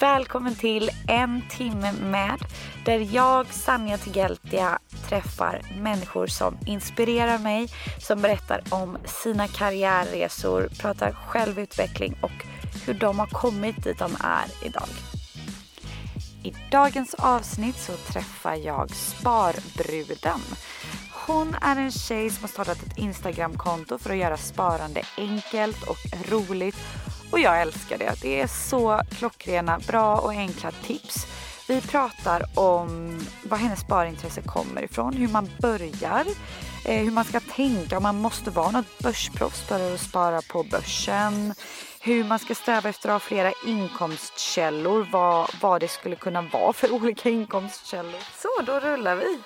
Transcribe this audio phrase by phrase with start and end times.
[0.00, 2.38] Välkommen till En timme med
[2.84, 4.78] där jag, Sanja Tigeltia,
[5.08, 7.68] träffar människor som inspirerar mig,
[7.98, 12.46] som berättar om sina karriärresor, pratar självutveckling och
[12.86, 14.88] hur de har kommit dit de är idag.
[16.42, 20.40] I dagens avsnitt så träffar jag Sparbruden.
[21.26, 26.30] Hon är en tjej som har startat ett Instagramkonto för att göra sparande enkelt och
[26.30, 26.76] roligt
[27.32, 28.14] och jag älskar det.
[28.22, 31.26] Det är så klockrena, bra och enkla tips.
[31.68, 36.24] Vi pratar om var hennes sparintresse kommer ifrån, hur man börjar,
[36.84, 40.62] eh, hur man ska tänka om man måste vara något börsproffs för att spara på
[40.62, 41.54] börsen,
[42.00, 46.72] hur man ska sträva efter att ha flera inkomstkällor, vad, vad det skulle kunna vara
[46.72, 48.20] för olika inkomstkällor.
[48.36, 49.40] Så, då rullar vi.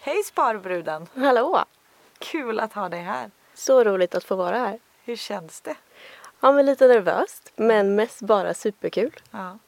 [0.00, 1.06] Hej Sparbruden!
[1.14, 1.64] Hallå!
[2.18, 3.30] Kul att ha dig här.
[3.54, 4.78] Så roligt att få vara här.
[5.04, 5.74] Hur känns det?
[6.44, 9.12] Ja, men lite nervöst, men mest bara superkul.
[9.30, 9.58] Ja.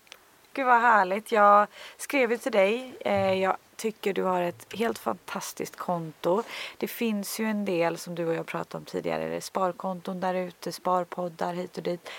[0.52, 1.32] Gud vad härligt.
[1.32, 2.96] Jag skrev ju till dig.
[3.00, 6.42] Eh, jag tycker du har ett helt fantastiskt konto.
[6.76, 9.28] Det finns ju en del som du och jag pratade om tidigare.
[9.28, 12.10] Det är sparkonton där ute, sparpoddar hit och dit.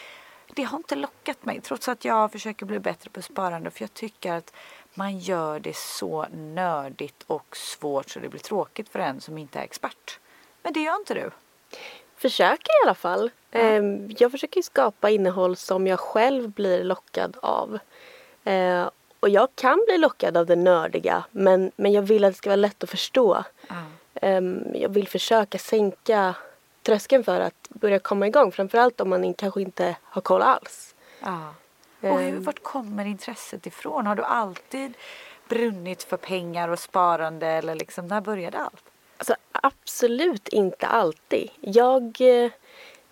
[0.54, 3.94] Det har inte lockat mig trots att jag försöker bli bättre på sparande för jag
[3.94, 4.54] tycker att
[4.94, 9.60] man gör det så nördigt och svårt så det blir tråkigt för en som inte
[9.60, 10.20] är expert.
[10.64, 11.32] Men det gör inte du.
[12.16, 13.32] Försöker i alla fall.
[13.60, 14.16] Mm.
[14.18, 17.80] Jag försöker skapa innehåll som jag själv blir lockad av.
[18.44, 22.38] Eh, och jag kan bli lockad av det nördiga men, men jag vill att det
[22.38, 23.44] ska vara lätt att förstå.
[24.22, 24.72] Mm.
[24.74, 26.36] Jag vill försöka sänka
[26.84, 28.52] tröskeln för att börja komma igång.
[28.52, 30.96] Framförallt om man kanske inte har koll alls.
[31.20, 31.54] Ja.
[32.02, 34.08] Och hur, vart kommer intresset ifrån?
[34.08, 34.94] Har du alltid
[35.50, 38.84] brunnit för pengar och sparande eller liksom när började allt?
[39.18, 41.50] Alltså absolut inte alltid.
[41.62, 42.52] Jag, eh,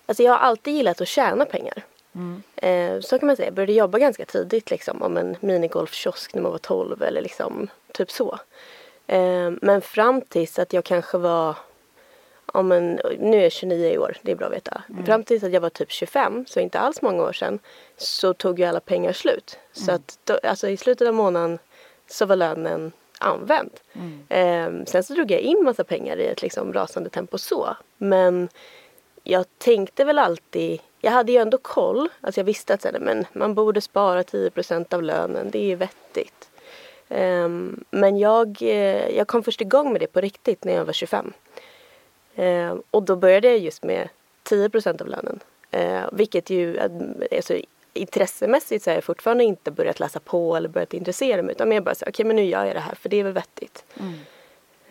[0.06, 1.84] alltså jag har alltid gillat att tjäna pengar.
[2.14, 2.42] Mm.
[2.56, 3.46] Eh, så kan man säga.
[3.46, 7.68] Jag började jobba ganska tidigt liksom om en minigolfkiosk när man var 12 eller liksom
[7.92, 8.38] typ så.
[9.06, 11.56] Eh, men fram tills att jag kanske var
[12.46, 14.82] om en, nu är jag 29 i år, det är bra att veta.
[14.90, 15.06] Mm.
[15.06, 17.58] Fram tills att jag var typ 25, så inte alls många år sedan,
[17.96, 19.58] så tog ju alla pengar slut.
[19.58, 19.86] Mm.
[19.86, 21.58] Så att då, alltså i slutet av månaden
[22.06, 23.70] så var lönen använd.
[23.92, 24.24] Mm.
[24.28, 27.76] Eh, sen så drog jag in massa pengar i ett liksom rasande tempo så.
[27.98, 28.48] Men
[29.26, 33.26] jag tänkte väl alltid, jag hade ju ändå koll, alltså jag visste att så men
[33.32, 36.50] man borde spara 10% av lönen, det är ju vettigt.
[37.08, 37.48] Eh,
[37.90, 41.32] men jag, eh, jag kom först igång med det på riktigt när jag var 25.
[42.34, 44.08] Eh, och då började jag just med
[44.44, 45.40] 10% av lönen.
[45.70, 46.80] Eh, vilket ju,
[47.36, 47.56] alltså,
[47.92, 51.80] intressemässigt så har jag fortfarande inte börjat läsa på eller börjat intressera mig utan mer
[51.80, 53.84] bara så okej okay, men nu gör jag det här för det är väl vettigt.
[54.00, 54.14] Mm.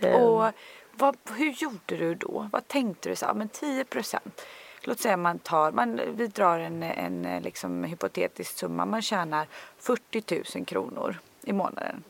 [0.02, 0.22] Um.
[0.22, 0.52] Och
[0.98, 2.50] vad, hur gjorde du då?
[2.52, 4.42] Vad tänkte du så men 10 procent.
[4.82, 9.48] Låt säga man tar, man, vi drar en, en liksom hypotetisk summa, man tjänar
[9.80, 12.04] 40 000 kronor i månaden.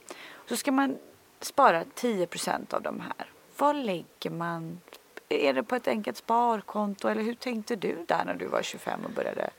[0.45, 0.97] Så ska man
[1.41, 3.29] spara 10 procent av de här.
[3.57, 4.81] Vad lägger man?
[5.29, 9.05] Är det på ett enkelt sparkonto eller hur tänkte du där när du var 25
[9.05, 9.49] och började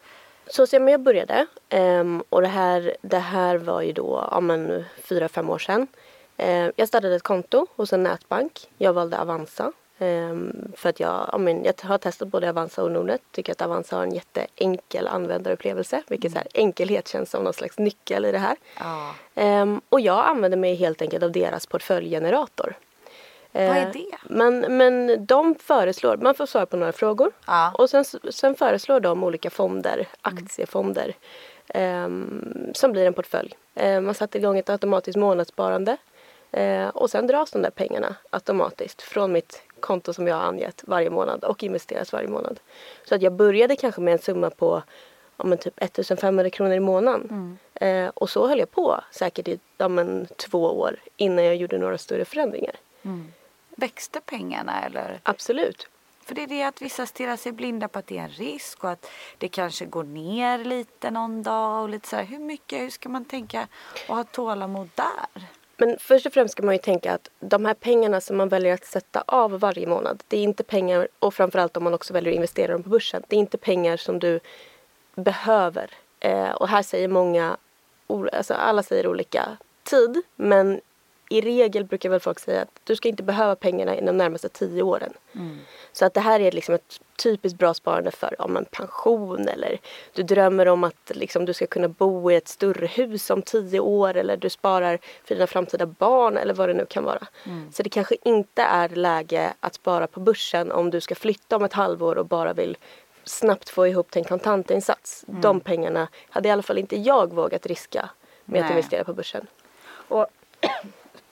[0.47, 4.85] så som jag började ehm, och det här, det här var ju då ja, men,
[5.03, 5.87] fyra, fem år sedan.
[6.43, 8.69] Uh, jag startade ett konto hos en nätbank.
[8.79, 9.73] Jag valde Avanza.
[9.99, 13.23] Um, för att jag, ja, men, jag har testat både Avanza och Nordnet.
[13.31, 16.03] Tycker att Avanza har en jätteenkel användarupplevelse.
[16.09, 18.57] Vilket så här, enkelhet känns som någon slags nyckel i det här.
[18.79, 19.63] Ah.
[19.63, 22.77] Um, och jag använder mig helt enkelt av deras portföljgenerator.
[23.53, 24.17] Vad är det?
[24.23, 27.73] Men, men de föreslår, man får svara på några frågor ja.
[27.75, 31.15] och sen, sen föreslår de olika fonder, aktiefonder
[31.75, 33.55] um, som blir en portfölj.
[33.83, 35.97] Uh, man sätter igång ett automatiskt månadssparande
[36.57, 40.83] uh, och sen dras de där pengarna automatiskt från mitt konto som jag har angett
[40.87, 42.61] varje månad och investeras varje månad.
[43.05, 44.83] Så att jag började kanske med en summa på
[45.37, 47.59] ja, men typ 1500 kronor i månaden.
[47.75, 51.79] Eh, och så höll jag på säkert i ja, men, två år innan jag gjorde
[51.79, 52.77] några större förändringar.
[53.77, 55.21] Växte pengarna eller?
[55.23, 55.89] Absolut.
[56.25, 58.85] För det är det att vissa stirrar sig blinda på att det är en risk
[58.85, 59.07] och att
[59.39, 63.09] det kanske går ner lite någon dag och lite så här, hur mycket, hur ska
[63.09, 63.69] man tänka
[64.09, 65.47] och ha tålamod där?
[65.77, 68.75] Men först och främst ska man ju tänka att de här pengarna som man väljer
[68.75, 72.33] att sätta av varje månad, det är inte pengar, och framförallt om man också väljer
[72.33, 74.41] att investera dem på börsen, det är inte pengar som du
[75.15, 75.91] behöver.
[76.21, 77.57] Eh, och här säger många,
[78.33, 80.81] alltså alla säger olika tid, men
[81.29, 84.49] i regel brukar väl folk säga att du ska inte behöva pengarna inom de närmaste
[84.49, 85.13] tio åren.
[85.93, 89.79] Så att det här är liksom ett typiskt bra sparande för om en pension eller
[90.13, 93.81] du drömmer om att liksom du ska kunna bo i ett större hus om tio
[93.81, 97.27] år eller du sparar för dina framtida barn eller vad det nu kan vara.
[97.73, 101.65] Så det kanske inte är läge att spara på börsen om du ska flytta om
[101.65, 102.77] ett halvår och bara vill
[103.25, 105.25] snabbt få ihop till en kontantinsats.
[105.27, 108.11] De pengarna hade i alla fall inte jag vågat riska
[108.45, 108.77] med att Nej.
[108.77, 109.47] investera på börsen.
[110.09, 110.27] Och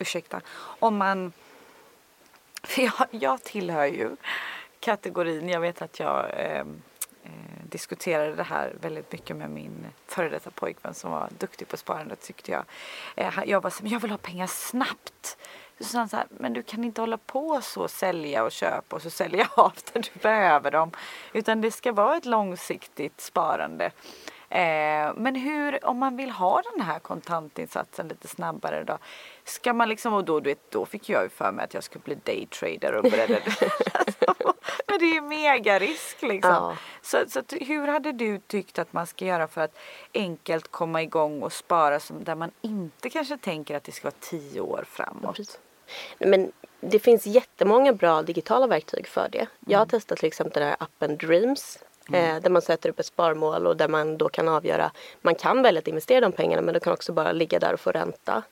[0.05, 0.41] ursäkta,
[0.81, 1.33] om man...
[2.63, 4.17] För jag, jag tillhör ju
[4.81, 6.83] kategorin, jag vet att jag ehm,
[7.23, 7.31] eh,
[7.63, 12.21] diskuterade det här väldigt mycket med min före detta pojkvän som var duktig på sparandet
[12.21, 12.65] tyckte jag.
[13.17, 15.37] Eh, jag var så, men jag vill ha pengar snabbt.
[15.79, 18.97] Så sa han så här, men du kan inte hålla på så sälja och köpa
[18.97, 20.91] och så sälja av när du behöver dem.
[21.33, 23.91] Utan det ska vara ett långsiktigt sparande.
[24.55, 28.99] Eh, men hur, om man vill ha den här kontantinsatsen lite snabbare då?
[29.45, 31.85] Ska man liksom, och då, du vet, då fick jag ju för mig att jag
[31.85, 33.43] skulle bli daytrader och började.
[33.93, 34.35] alltså,
[34.87, 36.51] men det är ju megarisk liksom.
[36.51, 36.77] Ja.
[37.03, 39.79] Så, så hur hade du tyckt att man ska göra för att
[40.15, 44.17] enkelt komma igång och spara som, där man inte kanske tänker att det ska vara
[44.21, 45.59] tio år framåt?
[46.19, 49.47] Nej, Men det finns jättemånga bra digitala verktyg för det.
[49.67, 51.79] Jag har testat till exempel den här appen Dreams.
[52.13, 54.91] Eh, där man sätter upp ett sparmål och där man då kan avgöra.
[55.23, 57.81] Man kan välja att investera de pengarna men det kan också bara ligga där och
[57.81, 58.43] få ränta.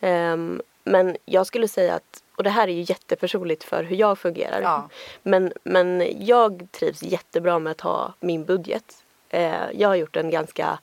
[0.00, 4.18] Ehm, men jag skulle säga att, och det här är ju jättepersonligt för hur jag
[4.18, 4.60] fungerar.
[4.60, 4.88] Ja.
[5.22, 9.04] Men, men jag trivs jättebra med att ha min budget.
[9.28, 10.78] Eh, jag har gjort en ganska,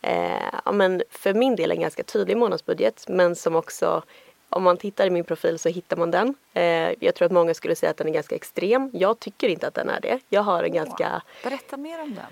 [0.00, 4.02] eh, ja, men för min del en ganska tydlig månadsbudget men som också
[4.54, 6.34] om man tittar i min profil så hittar man den.
[6.54, 8.90] Eh, jag tror att många skulle säga att den är ganska extrem.
[8.92, 10.18] Jag tycker inte att den är det.
[10.28, 12.24] Jag har en ganska Berätta mer om den.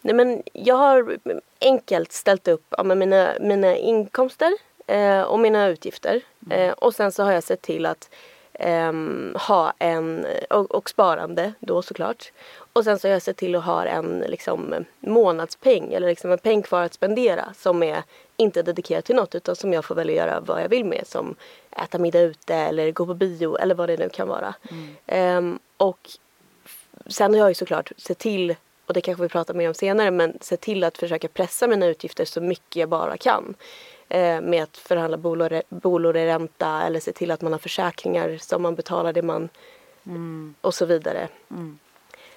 [0.00, 1.18] Nej, men jag har
[1.60, 4.52] enkelt ställt upp ja, mina, mina inkomster
[4.86, 6.20] eh, och mina utgifter.
[6.50, 8.10] Eh, och sen så har jag sett till att
[8.52, 12.32] ehm, ha en, och, och sparande då såklart.
[12.78, 16.38] Och sen så har jag sett till att ha en liksom, månadspeng eller liksom en
[16.38, 18.02] peng kvar att spendera som är
[18.36, 21.34] inte dedikerad till något utan som jag får välja göra vad jag vill med som
[21.70, 24.54] äta middag ute eller gå på bio eller vad det nu kan vara.
[25.06, 26.10] Ehm, och
[27.06, 28.54] sen har jag ju såklart sett till,
[28.86, 31.86] och det kanske vi pratar mer om senare, men sett till att försöka pressa mina
[31.86, 33.54] utgifter så mycket jag bara kan.
[34.08, 35.16] Eh, med att förhandla
[35.68, 39.48] bolåneränta eller se till att man har försäkringar som man betalar det man
[40.60, 41.28] och så vidare.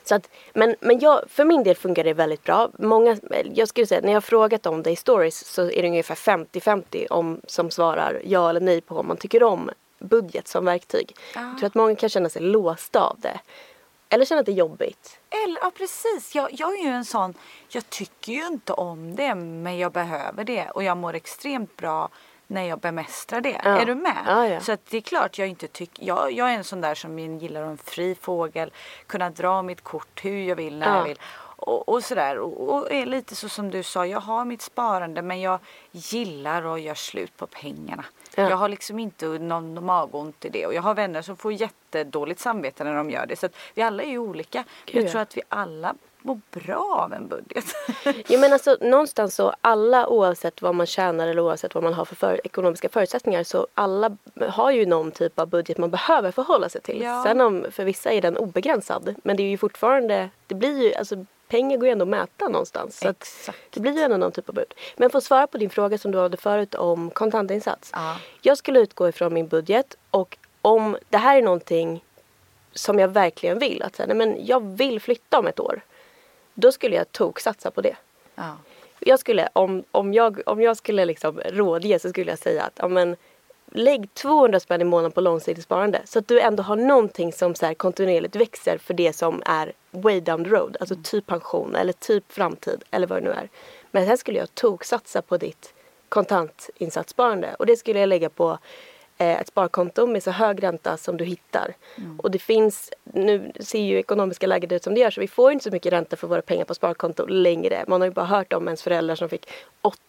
[0.03, 2.69] Så att, men men jag, för min del funkar det väldigt bra.
[2.79, 3.17] Många,
[3.53, 6.15] jag skulle säga, när jag har frågat om det i stories så är det ungefär
[6.15, 9.69] 50-50 om, som svarar ja eller nej på om man tycker om
[9.99, 11.15] budget som verktyg.
[11.35, 13.39] Jag tror att många kan känna sig låsta av det.
[14.09, 15.19] Eller känna att det är jobbigt.
[15.45, 17.33] Eller, ja precis, jag, jag är ju en sån,
[17.69, 22.09] jag tycker ju inte om det men jag behöver det och jag mår extremt bra
[22.51, 23.61] när jag bemästrar det.
[23.63, 23.77] Ja.
[23.77, 24.23] Är du med?
[24.25, 24.59] Ja, ja.
[24.59, 27.19] Så att det är klart jag inte tycker, jag, jag är en sån där som
[27.19, 28.71] gillar en fri fågel,
[29.07, 30.97] kunna dra mitt kort hur jag vill när Ja.
[30.97, 31.19] jag vill.
[31.63, 35.21] Och, och sådär och, och är lite så som du sa, jag har mitt sparande
[35.21, 35.59] men jag
[35.91, 38.05] gillar att göra slut på pengarna.
[38.35, 38.49] Ja.
[38.49, 42.39] Jag har liksom inte någon magont i det och jag har vänner som får jättedåligt
[42.39, 43.35] samvete när de gör det.
[43.35, 44.63] Så att vi alla är ju olika.
[44.85, 45.11] Gud, jag ja.
[45.11, 47.65] tror att vi alla mår bra av en budget.
[48.27, 52.05] Jo men alltså någonstans så alla oavsett vad man tjänar eller oavsett vad man har
[52.05, 54.17] för, för ekonomiska förutsättningar så alla
[54.49, 57.01] har ju någon typ av budget man behöver förhålla sig till.
[57.01, 57.23] Ja.
[57.23, 60.93] Sen om för vissa är den obegränsad men det är ju fortfarande, det blir ju,
[60.93, 62.99] alltså pengar går ju ändå att mäta någonstans.
[62.99, 63.13] Så
[63.69, 64.73] det blir ju ändå någon typ av budget.
[64.97, 67.89] Men för att svara på din fråga som du hade förut om kontantinsats.
[67.93, 68.17] Ja.
[68.41, 72.03] Jag skulle utgå ifrån min budget och om det här är någonting
[72.73, 75.81] som jag verkligen vill, att säga, nej men jag vill flytta om ett år.
[76.53, 77.95] Då skulle jag toksatsa på det.
[78.35, 78.57] Ja.
[78.99, 82.73] Jag skulle, om, om, jag, om jag skulle liksom rådge så skulle jag säga att
[82.75, 83.15] ja, men,
[83.71, 86.01] lägg 200 spänn i månaden på långsiktigt sparande.
[86.05, 90.19] Så att du ändå har någonting som så kontinuerligt växer för det som är way
[90.19, 90.77] down the road.
[90.79, 93.49] Alltså typ pension eller typ framtid eller vad det nu är.
[93.91, 95.73] Men sen skulle jag toksatsa på ditt
[96.09, 97.55] kontantinsatssparande.
[97.59, 98.57] Och det skulle jag lägga på
[99.23, 101.75] ett sparkonto med så hög ränta som du hittar.
[101.97, 102.19] Mm.
[102.19, 105.51] Och det finns, nu ser ju ekonomiska läget ut som det gör så vi får
[105.51, 107.85] inte så mycket ränta för våra pengar på sparkonto längre.
[107.87, 109.49] Man har ju bara hört om ens föräldrar som fick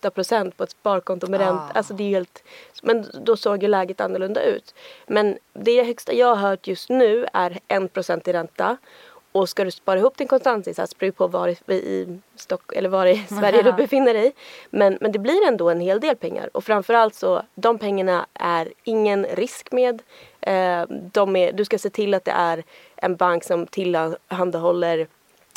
[0.02, 1.62] 8% på ett sparkonto med ränta.
[1.62, 1.78] Ah.
[1.78, 2.42] Alltså det är helt,
[2.82, 4.74] men då såg ju läget annorlunda ut.
[5.06, 8.76] Men det högsta jag har hört just nu är 1% i ränta.
[9.32, 13.06] Och ska du spara ihop din kontantinsats beror på var i, i, Stock, eller var
[13.06, 14.32] i Sverige du befinner dig.
[14.70, 16.50] Men, men det blir ändå en hel del pengar.
[16.56, 20.02] Och framförallt så, de pengarna är ingen risk med.
[20.40, 22.64] Eh, de är, du ska se till att det är
[22.96, 25.06] en bank som tillhandahåller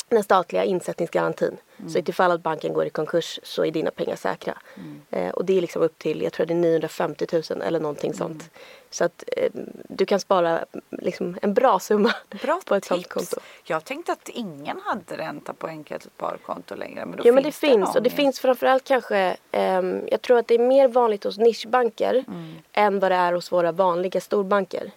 [0.08, 1.56] den statliga insättningsgarantin.
[1.88, 4.58] Så ifall att banken går i konkurs så är dina pengar säkra.
[5.10, 8.14] Eh, och det är liksom upp till, jag tror det är 950 000 eller någonting
[8.14, 8.50] sånt.
[8.90, 9.50] Så att eh,
[9.88, 13.14] du kan spara liksom en bra summa Bra på ett sånt tips.
[13.14, 13.36] konto.
[13.64, 17.06] Jag tänkte att ingen hade ränta på enkelt sparkonto längre.
[17.06, 20.22] Men då Jo men det finns finns någon och det finns framförallt kanske ehm, Jag
[20.22, 22.24] tror att det är mer vanligt hos nischbanker
[22.72, 24.90] än vad det är hos våra vanliga storbanker.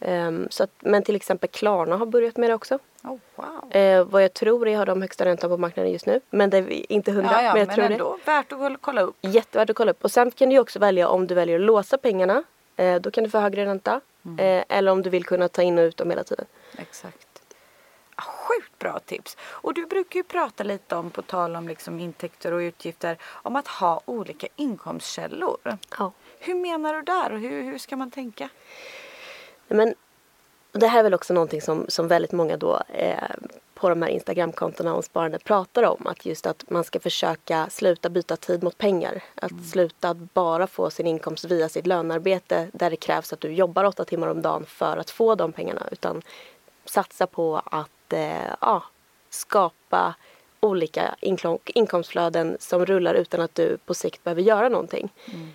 [0.00, 2.78] Ehm, så att, men till exempel Klarna har börjat med det också.
[3.02, 3.76] Oh, wow.
[3.76, 6.15] Eh, vad jag tror är har de högsta räntan på marknaden just nu.
[6.30, 7.32] Men det är inte hundra.
[7.32, 9.16] Ja, ja, men jag men tror ändå värt att kolla upp.
[9.20, 9.28] det.
[9.28, 10.04] Jättevärt att kolla upp.
[10.04, 12.42] Och sen kan du också välja om du väljer att låsa pengarna.
[12.76, 14.00] Eh, då kan du få högre ränta.
[14.38, 16.46] Eh, eller om du vill kunna ta in och ut dem hela tiden.
[16.78, 17.26] Exakt.
[18.18, 19.36] Sjukt bra tips.
[19.40, 23.56] Och du brukar ju prata lite om, på tal om liksom intäkter och utgifter, om
[23.56, 25.78] att ha olika inkomstkällor.
[25.98, 26.12] Ja.
[26.38, 28.48] Hur menar du där och hur, hur ska man tänka?
[29.68, 29.94] Nej,
[30.76, 33.30] Men det här är väl också någonting som, som väldigt många då eh,
[33.74, 36.06] på de här Instagramkontona om sparande pratar om.
[36.06, 39.22] Att just att man ska försöka sluta byta tid mot pengar.
[39.34, 43.52] Att sluta att bara få sin inkomst via sitt lönearbete där det krävs att du
[43.52, 45.82] jobbar åtta timmar om dagen för att få de pengarna.
[45.92, 46.22] Utan
[46.84, 48.82] satsa på att eh, ja,
[49.30, 50.14] skapa
[50.60, 55.08] olika inkom- inkomstflöden som rullar utan att du på sikt behöver göra någonting.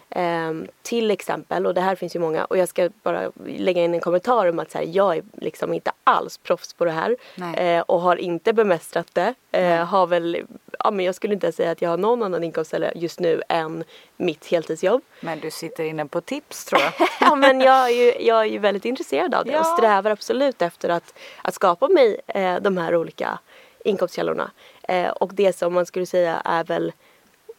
[0.10, 3.94] Ehm, till exempel, och det här finns ju många, och jag ska bara lägga in
[3.94, 7.16] en kommentar om att så här, jag är liksom inte alls proffs på det här
[7.58, 9.34] eh, och har inte bemästrat det.
[9.52, 10.38] Eh, har väl,
[10.80, 13.84] ja, men jag skulle inte säga att jag har någon annan inkomstkälla just nu än
[14.18, 15.02] mitt heltidsjobb.
[15.22, 16.94] Men du sitter inne på tips tror jag.
[17.20, 19.76] ja, men jag är, ju, jag är ju väldigt intresserad av det och Ja.
[19.78, 23.40] strävar absolut efter att, att skapa mig eh, de här olika
[23.86, 24.52] inkomstkällorna.
[24.84, 26.94] Eh, och det som man skulle säga är väl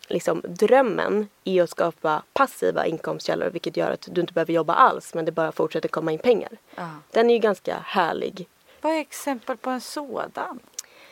[0.08, 5.14] liksom drömmen i att skapa passiva inkomstkällor vilket gör att du inte behöver jobba alls
[5.14, 6.50] men det bara fortsätter komma in pengar.
[6.74, 6.88] Ja.
[7.10, 8.48] Den är ju ganska härlig.
[8.80, 10.58] Vad är exempel på en sådan?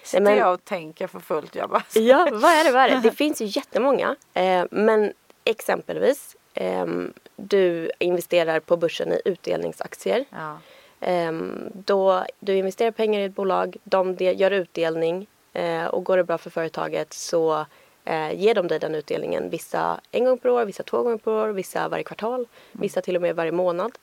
[0.04, 1.54] Sitter men- jag och tänker för fullt.
[1.54, 2.72] Jag bara, Ja, vad är det?
[2.72, 3.00] Vad är det?
[3.02, 4.16] Det finns ju jättemånga.
[4.34, 5.12] Eh, men
[5.44, 10.24] exempelvis ehm, du investerar på börsen i utdelningsaktier.
[10.30, 10.58] ja.
[11.00, 16.24] Ehm, då du investerar pengar i ett bolag, de gör utdelning eh, och går det
[16.24, 17.66] bra för företaget så
[18.04, 19.50] eh, ger de dig den utdelningen.
[19.50, 23.16] Vissa en gång per år, vissa två gånger per år, vissa varje kvartal, vissa till
[23.16, 23.98] och med varje månad.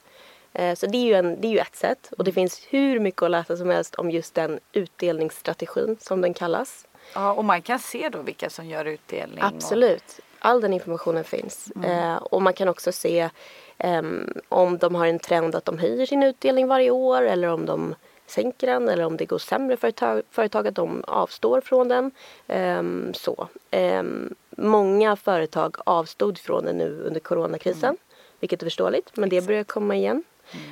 [0.52, 3.00] Eh, så det är, ju en, det är ju ett sätt och det finns hur
[3.00, 6.86] mycket att läsa som helst om just den utdelningsstrategin som den kallas.
[7.14, 9.38] ja, och man kan se då vilka som gör utdelning.
[9.42, 10.20] Absolut.
[10.38, 11.70] All den informationen finns.
[11.84, 13.30] Eh, och man kan också se
[13.78, 17.66] ehm, om de har en trend att de höjer sin utdelning varje år eller om
[17.66, 17.94] de
[18.26, 22.10] sänker den eller om det går sämre för ett företag att de avstår från den.
[22.46, 23.48] Ehm, så.
[23.70, 27.96] Ehm, många företag avstod från den nu under coronakrisen.
[28.40, 30.24] Vilket är förståeligt men det börjar komma igen.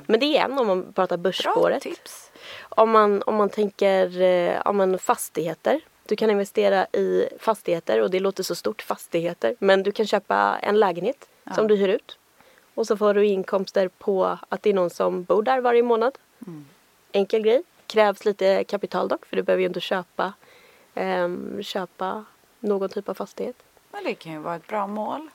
[0.06, 1.82] Men det är en om man pratar börsspåret.
[2.61, 5.80] Om man, om man tänker eh, om man fastigheter.
[6.08, 9.54] Du kan investera i fastigheter och det låter så stort, fastigheter.
[9.58, 12.18] Men du kan köpa en lägenhet som du hyr ut.
[12.75, 16.18] Och så får du inkomster på att det är någon som bor där varje månad.
[17.12, 17.62] Enkel grej.
[17.86, 20.32] Krävs lite kapital dock för du behöver ju inte köpa,
[20.94, 22.25] ehm, köpa
[22.60, 23.56] någon typ av fastighet.
[23.92, 25.28] Men det kan ju vara ett bra mål.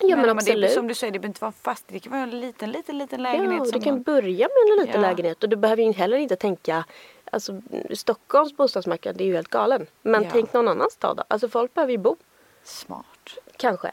[0.00, 0.70] Ja men, det, absolut.
[0.70, 1.84] som du säger, det behöver inte vara fast.
[1.88, 3.62] Det kan vara en liten, liten, liten lägenhet.
[3.66, 5.08] Ja, du kan man- börja med en liten Ja.
[5.08, 6.84] lägenhet och du behöver ju heller inte tänka
[7.32, 7.60] Alltså
[7.94, 9.86] Stockholms bostadsmarknad är ju helt galen.
[10.02, 10.28] Men Ja.
[10.32, 11.24] tänk någon annan stad då.
[11.28, 12.16] Alltså folk behöver ju bo.
[12.64, 13.06] Smart.
[13.56, 13.90] Kanske.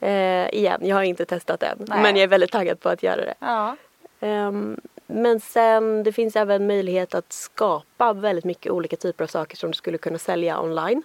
[0.00, 1.76] Eh, igen, jag har inte testat än.
[1.78, 2.02] Nej.
[2.02, 3.34] Men jag är väldigt taggad på att göra det.
[3.38, 3.76] Ja.
[4.20, 9.56] Ehm, men sen det finns även möjlighet att skapa väldigt mycket olika typer av saker
[9.56, 11.02] som du skulle kunna sälja online.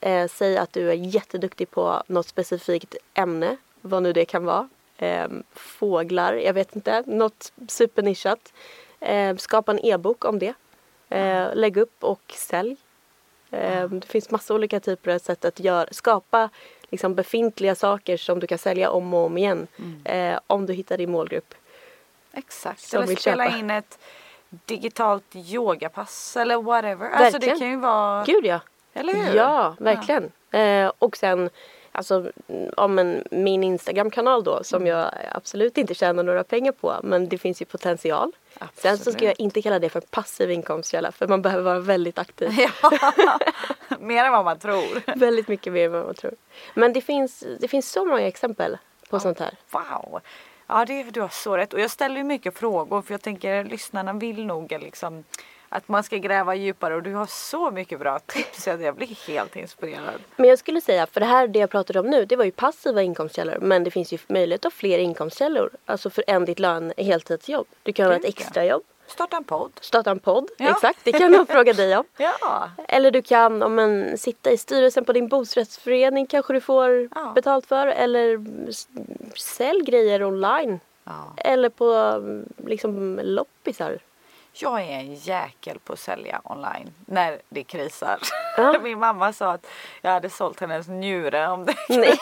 [0.00, 4.68] Eh, säg att du är jätteduktig på något specifikt ämne, vad nu det kan vara.
[4.98, 8.52] Ehm, fåglar, jag vet inte, något supernischat.
[9.00, 10.54] Eh, skapa en e-bok om det.
[11.12, 12.76] Eh, lägg upp och sälj.
[13.50, 16.48] Eh, Det finns massa olika typer av sätt att göra, skapa
[16.90, 19.66] liksom befintliga saker som du kan sälja om och om igen.
[20.04, 21.54] Eh, om du hittar din målgrupp.
[22.32, 22.94] Exakt.
[22.94, 23.58] Eller spela köpa.
[23.58, 23.98] in ett
[24.50, 27.10] digitalt yogapass eller whatever.
[27.10, 27.58] Alltså det Verkligen.
[27.58, 28.24] kan ju vara...
[28.24, 28.60] Gud ja!
[28.94, 29.34] Eller hur?
[29.34, 30.32] Ja, verkligen.
[30.50, 31.50] Eh, och sen
[31.92, 32.32] alltså
[32.76, 37.38] om en, min Instagram-kanal då som jag absolut inte tjänar några pengar på men det
[37.38, 38.32] finns ju potential.
[38.74, 42.18] Sen så ska jag inte kalla det för passiv inkomstkälla för man behöver vara väldigt
[42.18, 42.50] aktiv.
[42.58, 43.38] Ja,
[44.00, 45.18] mer än vad man tror.
[45.18, 46.34] väldigt mycket mer än vad man tror.
[46.74, 48.78] Men det finns, det finns så många exempel
[49.10, 49.54] på sånt här.
[49.70, 50.20] Wow!
[50.66, 51.72] Ja, det, du har så rätt.
[51.72, 55.24] Och jag ställer ju mycket frågor för jag tänker lyssnarna vill nog liksom
[55.72, 59.26] att man ska gräva djupare och du har så mycket bra tips så jag blir
[59.26, 60.20] helt inspirerad.
[60.36, 62.50] Men jag skulle säga, för det här det jag pratade om nu det var ju
[62.50, 65.70] passiva inkomstkällor men det finns ju möjlighet att ha fler inkomstkällor.
[65.86, 67.66] Alltså för en ditt lön heltidsjobb.
[67.82, 68.82] Du kan ha ett extrajobb.
[69.06, 69.72] Starta en podd.
[69.80, 70.70] Starta en podd, ja.
[70.70, 70.98] exakt.
[71.04, 72.04] Det kan jag fråga dig om.
[72.16, 72.70] Ja.
[72.88, 77.32] Eller du kan om en, sitta i styrelsen på din bostadsrättsförening kanske du får ja.
[77.34, 77.86] betalt för.
[77.86, 78.44] Eller
[79.38, 80.80] sälj grejer online.
[81.04, 81.34] Ja.
[81.36, 82.20] Eller på
[82.66, 83.98] liksom loppisar.
[84.54, 88.18] Jag är en jäkel på att sälja online när det krisar.
[88.56, 88.78] Ja.
[88.82, 89.66] Min mamma sa att
[90.00, 91.74] jag hade sålt hennes njure om det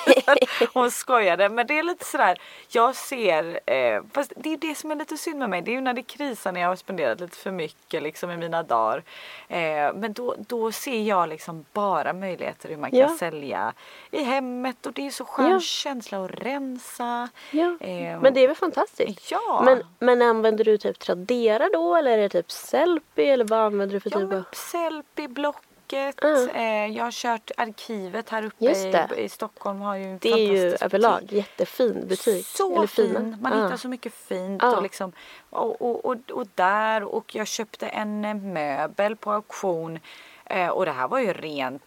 [0.75, 2.41] Hon skojade men det är lite sådär.
[2.69, 5.63] Jag ser, eh, fast det är det som är lite synd med mig.
[5.63, 8.37] Det är ju när det krisar när jag har spenderat lite för mycket liksom i
[8.37, 9.03] mina dagar.
[9.49, 13.17] Eh, men då, då ser jag liksom bara möjligheter hur man kan ja.
[13.19, 13.73] sälja
[14.11, 15.61] i hemmet och det är så skön ja.
[15.61, 17.29] känsla att rensa.
[17.51, 17.77] Ja.
[17.81, 19.31] Eh, men det är väl fantastiskt.
[19.31, 19.63] Ja.
[19.65, 24.01] Men, men använder du typ Tradera då eller det typ Sellpy eller vad använder du
[24.01, 24.45] för ja, typ av?
[24.53, 26.25] Sellpy, Blocket.
[26.25, 26.49] Mm.
[26.49, 29.81] Eh, jag har kört arkivet här uppe i, i, Stockholm.
[29.81, 32.47] Har ju det är ju överlag jättefin butik.
[32.47, 33.07] Så eller fin.
[33.07, 33.39] Fina.
[33.41, 33.65] Man mm.
[33.65, 34.63] hittar så mycket fint.
[34.63, 34.75] Mm.
[34.75, 35.13] Och, liksom,
[35.51, 39.99] och, och, och, och, där och jag köpte en möbel på auktion.
[40.45, 41.83] Eh, och det här var ju rent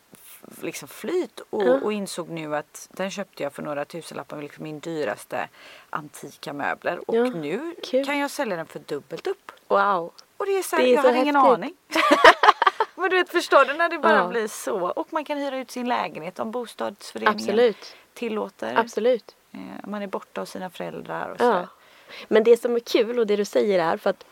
[0.61, 1.83] liksom flyt och, mm.
[1.83, 5.49] och, insåg nu att den köpte jag för några tusenlappar, liksom min dyraste
[5.89, 7.09] antika möbler.
[7.09, 8.05] Och ja, nu kul.
[8.05, 9.51] kan jag sälja den för dubbelt upp.
[9.67, 10.11] Wow!
[10.37, 11.73] Och det är så här, det är jag så hade ingen aning.
[12.95, 14.27] Men du vet, förstår du när det bara ja.
[14.27, 14.87] blir så?
[14.89, 17.95] Och man kan hyra ut sin lägenhet om bostadsföreningen Absolut.
[18.13, 18.75] tillåter.
[18.77, 19.35] Absolut.
[19.51, 21.43] Eh, man är borta hos sina föräldrar och så.
[21.43, 21.67] Ja.
[22.27, 24.25] Men det som är kul och det du säger är för att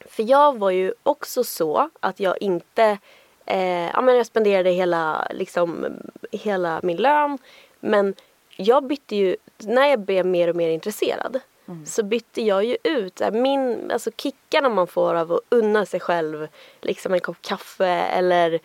[0.00, 2.98] för jag var ju också så att jag inte
[3.46, 5.86] eh, ja, men jag spenderade hela, liksom,
[6.32, 7.38] hela min lön.
[7.80, 8.14] Men
[8.56, 11.86] jag bytte ju, när jag blev mer och mer intresserad mm.
[11.86, 16.48] så bytte jag ju ut min, alltså kickarna man får av att unna sig själv
[16.80, 18.60] liksom en kopp kaffe eller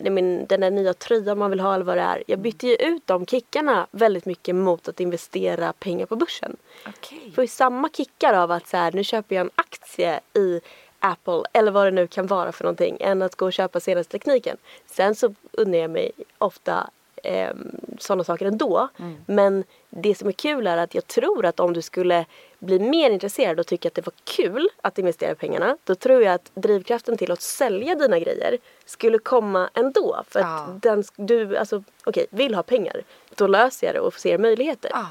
[0.00, 2.22] min, den där nya tröjan man vill ha eller vad det är.
[2.26, 6.56] Jag bytte ju ut de kickarna väldigt mycket mot att investera pengar på börsen.
[6.88, 7.18] Okay.
[7.36, 10.60] Ju samma kickar av att så här, nu köper jag en aktie i
[10.98, 14.12] Apple eller vad det nu kan vara för någonting än att gå och köpa senaste
[14.12, 14.56] tekniken.
[14.86, 16.90] Sen så unnar jag mig ofta
[17.24, 17.50] eh,
[17.98, 18.88] sådana saker ändå.
[18.98, 19.16] Mm.
[19.26, 22.26] Men det som är kul är att jag tror att om du skulle
[22.58, 26.34] bli mer intresserad och tycka att det var kul att investera pengarna då tror jag
[26.34, 30.22] att drivkraften till att sälja dina grejer skulle komma ändå.
[30.28, 30.78] För att ja.
[30.82, 33.02] den, du alltså, okay, vill ha pengar.
[33.34, 34.90] Då löser jag det och ser möjligheter.
[34.94, 35.06] Ja.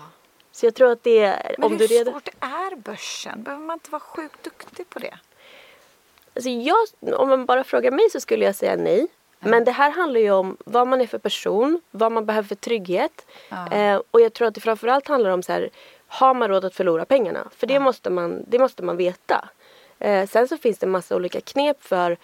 [0.52, 1.56] Så jag tror att det är...
[1.58, 2.14] Men om hur du redan...
[2.14, 3.44] svårt är börsen?
[3.44, 5.18] Behöver man inte vara sjukt duktig på det?
[6.34, 9.08] Alltså jag, om man bara frågar mig så skulle jag säga nej.
[9.40, 12.56] Men det här handlar ju om vad man är för person, vad man behöver för
[12.56, 13.26] trygghet.
[13.50, 13.96] Mm.
[13.96, 15.70] Eh, och jag tror att det framförallt handlar om så här,
[16.08, 17.48] har man råd att förlora pengarna?
[17.56, 17.84] För det, mm.
[17.84, 19.50] måste, man, det måste man veta.
[20.00, 22.18] Eh, sen så finns det massa olika knep för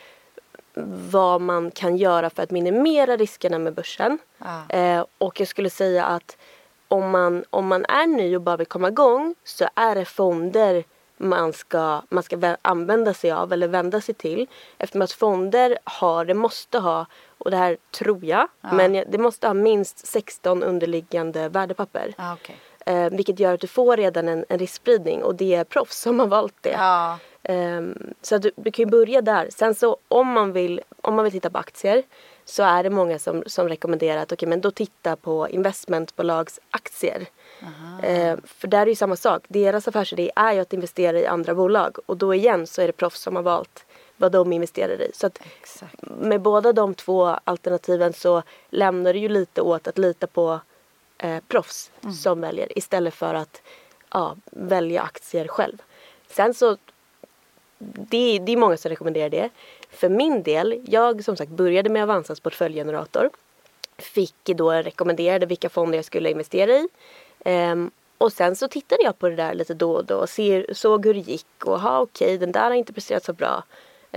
[1.11, 4.17] vad man kan göra för att minimera riskerna med börsen.
[4.69, 6.37] Eh, och jag skulle säga att
[6.87, 10.83] om man, om man är ny och bara vill komma igång så är det fonder
[11.17, 14.47] man ska, man ska använda sig av eller vända sig till.
[14.77, 17.05] Eftersom att fonder har, det måste ha,
[17.37, 18.73] och det här tror jag, ja.
[18.73, 22.13] men det måste ha minst 16 underliggande värdepapper.
[22.17, 22.55] Ja, okay.
[22.85, 26.19] eh, vilket gör att du får redan en, en riskspridning och det är proffs som
[26.19, 26.75] har valt det.
[26.77, 27.17] Ja.
[27.43, 27.81] Eh,
[28.21, 29.47] så du, du kan ju börja där.
[29.51, 32.03] Sen så om man vill, om man vill titta på aktier
[32.45, 37.25] så är det många som, som rekommenderar att okay, men då titta på investmentbolags aktier.
[38.03, 39.45] Eh, för där är ju samma sak.
[39.47, 42.93] Deras affärsidé är ju att investera i andra bolag och då igen så är det
[42.93, 43.85] proffs som har valt
[44.17, 45.11] vad de investerar i.
[45.13, 45.29] Så
[46.01, 50.59] med båda de två alternativen så lämnar det ju lite åt att lita på
[51.17, 52.13] eh, proffs mm.
[52.13, 53.61] som väljer istället för att
[54.11, 55.81] ja, välja aktier själv.
[56.27, 56.77] Sen så
[57.77, 59.49] det, det är många som rekommenderar det.
[59.89, 63.29] För min del, jag som sagt började med Avanzas portföljgenerator.
[63.97, 66.87] Fick då rekommenderade vilka fonder jag skulle investera i.
[67.45, 70.73] Um, och sen så tittade jag på det där lite då och då och ser,
[70.73, 73.63] såg hur det gick och ha okej okay, den där har inte presterat så bra.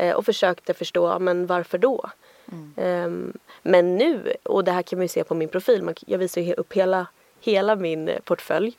[0.01, 2.11] Uh, och försökte förstå, men varför då?
[2.53, 3.05] Mm.
[3.07, 6.19] Um, men nu, och det här kan man ju se på min profil, man, jag
[6.19, 7.07] visar ju upp hela,
[7.41, 8.79] hela min portfölj.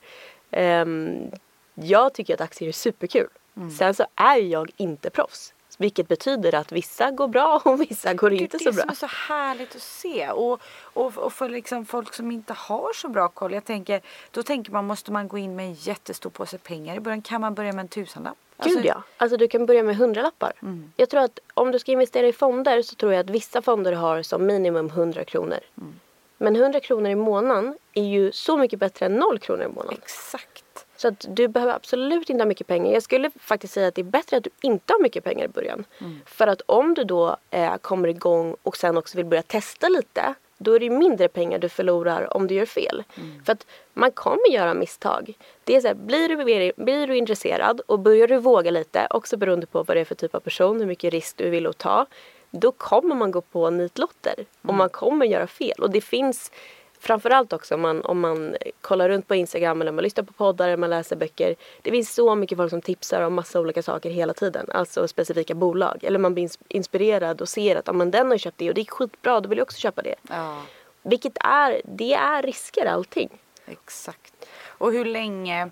[0.52, 1.32] Um,
[1.74, 3.28] jag tycker att aktier är superkul.
[3.58, 3.72] Mm.
[3.72, 8.34] Sen så är jag inte proffs Vilket betyder att vissa går bra och vissa går
[8.34, 8.86] inte det så är bra.
[8.86, 10.30] Det som är så härligt att se.
[10.30, 13.54] Och, och, och för liksom folk som inte har så bra koll.
[13.54, 17.00] Jag tänker, då tänker man, måste man gå in med en jättestor påse pengar i
[17.00, 17.22] början?
[17.22, 18.38] Kan man börja med en tusenlapp?
[18.64, 19.04] Gud Alltså, ja.
[19.18, 20.54] Alltså du kan börja med hundralappar.
[20.62, 20.92] Mm.
[20.96, 23.94] Jag tror att om du ska investera i fonder så tror jag att vissa fonder
[23.94, 25.60] har som minimum 100 kronor.
[25.78, 26.00] Mm.
[26.38, 29.98] Men 100 kronor i månaden är ju så mycket bättre än 0 kronor i månaden.
[30.04, 30.64] Exakt.
[31.00, 32.94] Så att du behöver absolut inte ha mycket pengar.
[32.94, 35.48] Jag skulle faktiskt säga att det är bättre att du inte har mycket pengar i
[35.48, 35.86] början.
[36.26, 40.34] För att om du då eh, kommer igång och sen också vill börja testa lite.
[40.58, 43.04] Då är det mindre pengar du förlorar om du gör fel.
[43.46, 45.34] För att man kommer göra misstag.
[45.64, 49.38] Det är så här, blir, du, blir du intresserad och börjar du våga lite, också
[49.38, 51.78] beroende på vad det är för typ av person, hur mycket risk du vill att
[51.78, 52.06] ta.
[52.52, 55.80] Då kommer man gå på nitlotter och man kommer göra fel.
[55.80, 56.52] Och det finns
[57.00, 60.68] Framförallt också om man, om man kollar runt på Instagram eller man lyssnar på poddar
[60.68, 61.56] eller man läser böcker.
[61.82, 64.66] Det finns så mycket folk som tipsar om massa olika saker hela tiden.
[64.74, 66.04] Alltså specifika bolag.
[66.04, 68.82] Eller man blir ins- inspirerad och ser att men den har köpt det och det
[68.82, 70.16] är skitbra, då vill jag också köpa det.
[70.30, 70.62] Ja,
[71.04, 73.30] Vilket är, det är risker allting.
[73.66, 74.34] exakt.
[74.68, 75.70] Och hur länge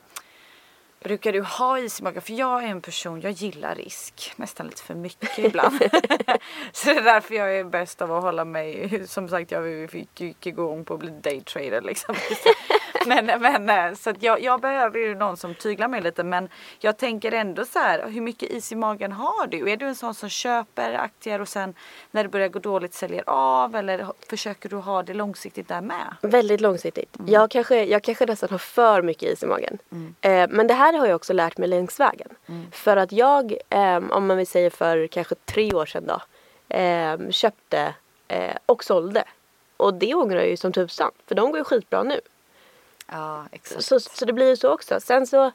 [1.08, 2.22] brukar du ha is i magen?
[2.22, 4.34] För jag är en person, jag gillar risk.
[4.36, 5.76] Nästan lite för mycket ibland.
[6.72, 9.08] så det är därför jag är bäst av att hålla mig.
[9.08, 12.16] Som sagt, jag fick gick igång på att bli daytrader liksom.
[13.24, 16.24] men, men eh, så jag, jag behöver ju någon som tyglar mig lite.
[16.24, 19.72] Men jag tänker ändå så här, hur mycket is i magen har du?
[19.72, 21.74] Är du en sån som köper aktier och sen
[22.12, 23.76] när det börjar gå dåligt säljer av?
[23.76, 26.16] Eller försöker du ha det långsiktigt där med?
[26.22, 27.18] Väldigt långsiktigt.
[27.28, 29.78] Jag, kanske, jag kanske nästan har för mycket is i magen.
[30.22, 32.30] Eh, men det här har jag också lärt mig längs vägen.
[32.72, 36.22] För att jag, ehm, om man vill säga för kanske tre år sedan då,
[36.70, 37.94] ehm, köpte
[38.28, 39.24] eh, och sålde.
[39.78, 41.12] Och det ångrar jag ju som tusan.
[41.28, 42.20] För de går ju skitbra nu.
[43.08, 43.84] Ja, exakt.
[43.84, 45.00] Så, så det blir ju så också.
[45.00, 45.52] Sen så,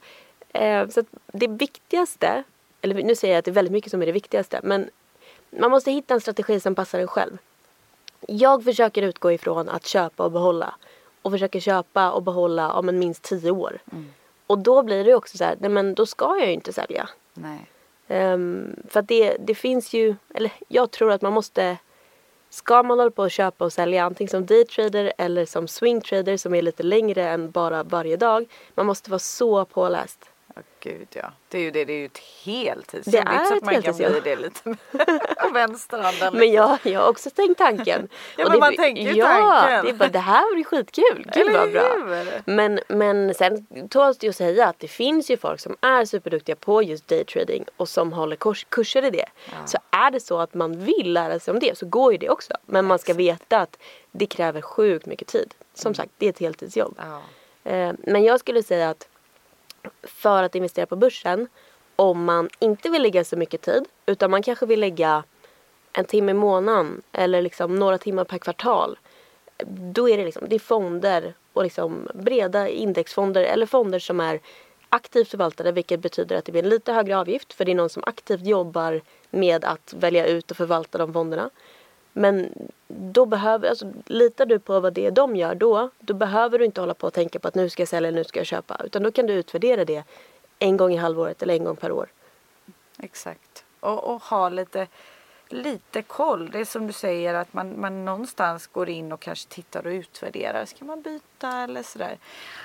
[0.52, 2.42] eh, så det viktigaste,
[2.80, 4.90] eller nu säger jag att det är väldigt mycket som är det viktigaste, men
[5.50, 7.38] man måste hitta en strategi som passar en själv.
[8.28, 10.74] Jag försöker utgå ifrån att köpa och behålla.
[11.22, 13.78] Och försöker köpa och behålla om en minst tio år.
[14.46, 17.08] Och då blir det också så här, nej men då ska jag ju inte sälja.
[17.34, 17.66] Nej.
[18.08, 21.76] Ehm, för att det, det finns ju, eller jag tror att man måste
[22.54, 26.54] Ska man hålla på att köpa och sälja antingen som daytrader eller som swingtrader som
[26.54, 28.46] är lite längre än bara varje dag.
[28.74, 30.31] Man måste vara så påläst.
[30.84, 31.32] Ja, gud ja.
[31.48, 33.12] Det är ju det, det är ju ett heltidsjobb.
[33.12, 34.24] Det är ett att man kan bli heltidsjobb.
[34.24, 34.76] det lite
[35.52, 36.34] vänsterhanden.
[36.38, 38.08] Men jag, jag har också tänkt tanken.
[38.36, 39.84] Ja, men det, man tänker ju ja, tanken.
[39.84, 41.26] det är bara det här blir skitkul.
[41.34, 41.82] Gud Eller vad bra.
[41.82, 42.42] hur?
[42.44, 46.04] Men, men sen tåls det ju att säga att det finns ju folk som är
[46.04, 49.26] superduktiga på just daytrading och som håller kurs, kurser i det.
[49.66, 52.28] Så är det så att man vill lära sig om det så går ju det
[52.30, 52.52] också.
[52.66, 53.78] Men man ska veta att
[54.10, 55.54] det kräver sjukt mycket tid.
[55.74, 56.98] Som sagt, det är ett heltidsjobb.
[56.98, 57.20] Ja.
[57.70, 59.08] Eh, Men jag skulle säga att
[60.02, 61.48] för att investera på börsen,
[61.96, 65.24] om man inte vill lägga så mycket tid, utan man kanske vill lägga
[65.92, 68.98] en timme i månaden eller liksom några timmar per kvartal.
[69.66, 74.40] Då är det liksom, det är fonder och liksom breda indexfonder eller fonder som är
[74.88, 77.88] aktivt förvaltade vilket betyder att det blir en lite högre avgift för det är någon
[77.88, 81.50] som aktivt jobbar med att välja ut och förvalta de fonderna.
[82.12, 82.54] Men
[82.98, 86.64] då behöver, alltså, litar du på vad det är de gör då, då behöver du
[86.64, 88.80] inte hålla på och tänka på att nu ska jag sälja, nu ska jag köpa.
[88.84, 90.04] Utan då kan du utvärdera det
[90.58, 92.08] en gång i halvåret eller en gång per år.
[92.98, 93.64] Exakt.
[93.80, 94.86] Och, och ha lite,
[95.52, 96.50] lite koll.
[96.50, 99.90] Det är som du säger att man, man någonstans går in och kanske tittar och
[99.90, 100.64] utvärderar.
[100.64, 102.18] Ska man byta eller sådär.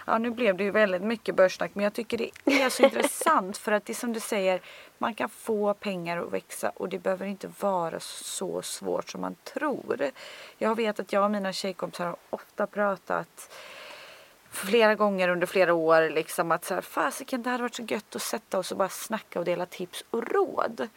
[0.06, 3.58] Ja nu blev det ju väldigt mycket börssnack men jag tycker det är så intressant
[3.58, 4.62] för att det är som du säger
[4.98, 9.36] man kan få pengar att växa och det behöver inte vara så svårt som man
[9.44, 10.10] tror.
[10.58, 13.50] Jag vet att jag och mina tjejkompisar har ofta pratat
[14.50, 18.16] flera gånger under flera år liksom att så här, fasiken det hade varit så gött
[18.16, 20.90] att sätta oss och bara snacka och dela tips och råd.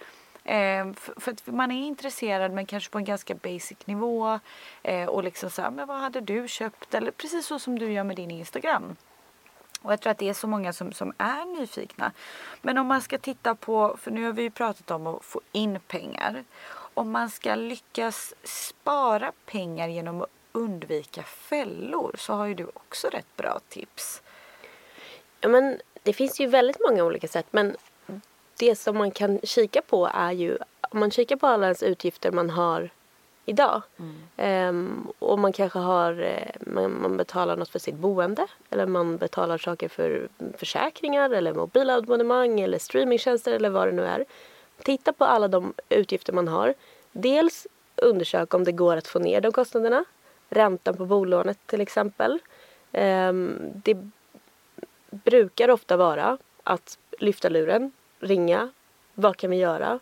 [0.50, 4.40] Eh, för, att man är intresserad men kanske på en ganska basic nivå.
[4.82, 6.94] Eh, och liksom så här, men vad hade du köpt?
[6.94, 8.96] Eller precis så som du gör med din Instagram.
[9.82, 12.12] Och jag tror att det är så många som, som är nyfikna.
[12.62, 15.40] Men om man ska titta på, för nu har vi ju pratat om att få
[15.52, 16.44] in pengar.
[16.94, 23.08] Om man ska lyckas spara pengar genom att undvika fällor så har ju du också
[23.08, 24.22] rätt bra tips.
[25.40, 27.76] Ja, men det finns ju väldigt många olika sätt men
[28.60, 32.32] det som man kan kika på är ju om man kikar på alla ens utgifter
[32.32, 32.90] man har
[33.46, 33.82] idag
[34.36, 39.16] ehm, och man kanske har eh, man, man betalar något för sitt boende eller man
[39.16, 44.24] betalar saker för försäkringar eller mobilabonnemang eller streamingtjänster eller vad det nu är.
[44.82, 46.74] Titta på alla de utgifter man har.
[47.12, 50.04] Dels undersök om det går att få ner de kostnaderna.
[50.48, 52.38] Räntan på bolånet till exempel.
[52.92, 53.96] Ehm, det
[55.10, 58.70] brukar ofta vara att lyfta luren, ringa,
[59.14, 59.98] vad kan vi göra?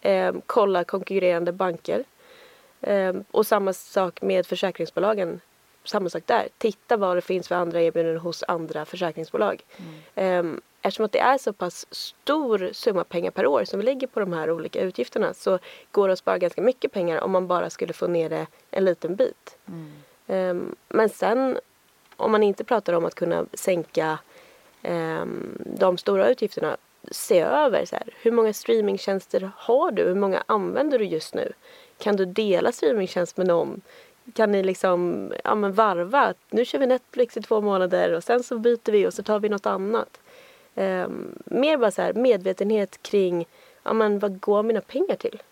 [0.00, 2.04] Eh, kolla konkurrerande banker.
[2.80, 5.40] Eh, och samma sak med försäkringsbolagen.
[5.84, 6.48] Samma sak där.
[6.58, 9.64] Titta vad det finns för andra erbjudanden hos andra försäkringsbolag.
[10.14, 10.54] Mm.
[10.54, 14.06] Eh, eftersom att det är så pass stor summa pengar per år som vi lägger
[14.06, 15.58] på de här olika utgifterna så
[15.90, 18.84] går det att spara ganska mycket pengar om man bara skulle få ner det en
[18.84, 19.56] liten bit.
[19.66, 19.92] Mm.
[20.26, 21.58] Um, men sen
[22.16, 24.18] om man inte pratar om att kunna sänka
[24.82, 26.76] um, de stora utgifterna
[27.10, 30.02] se över så här, hur många streamingtjänster har du?
[30.02, 31.52] Hur många använder du just nu?
[31.98, 33.80] Kan du dela streamingtjänst med någon?
[34.34, 36.34] Kan ni liksom ja, men varva?
[36.50, 39.40] Nu kör vi Netflix i två månader och sen så byter vi och så tar
[39.40, 40.20] vi något annat.
[40.74, 43.46] Um, mer bara så här medvetenhet kring
[43.82, 45.42] ja, men vad går mina pengar till?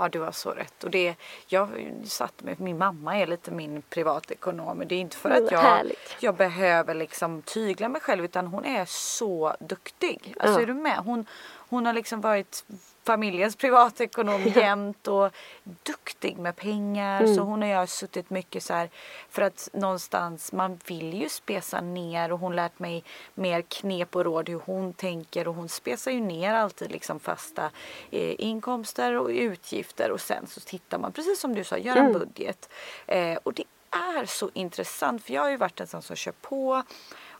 [0.00, 0.84] Ja, du har så rätt.
[0.84, 1.14] Och det,
[1.46, 1.68] jag
[2.04, 4.82] satt med, min mamma är lite min privatekonom.
[4.86, 8.84] Det är inte för att jag, jag behöver liksom tygla mig själv utan hon är
[8.84, 10.34] så duktig.
[10.38, 10.62] Alltså ja.
[10.62, 10.98] är du med?
[10.98, 11.26] Hon,
[11.68, 12.64] hon har liksom varit
[13.08, 15.30] familjens privatekonom jämt och
[15.62, 17.22] duktig med pengar.
[17.22, 17.34] Mm.
[17.34, 18.90] Så hon och jag har suttit mycket så här
[19.30, 24.24] för att någonstans man vill ju spesa ner och hon lärt mig mer knep och
[24.24, 27.70] råd hur hon tänker och hon spesar ju ner alltid liksom fasta
[28.10, 32.06] eh, inkomster och utgifter och sen så tittar man precis som du sa, gör en
[32.06, 32.18] mm.
[32.18, 32.68] budget.
[33.06, 36.32] Eh, och det är så intressant för jag har ju varit en sån som kör
[36.32, 36.82] på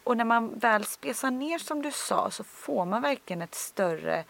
[0.03, 4.25] och när man väl spesar ner som du sa så får man verkligen ett större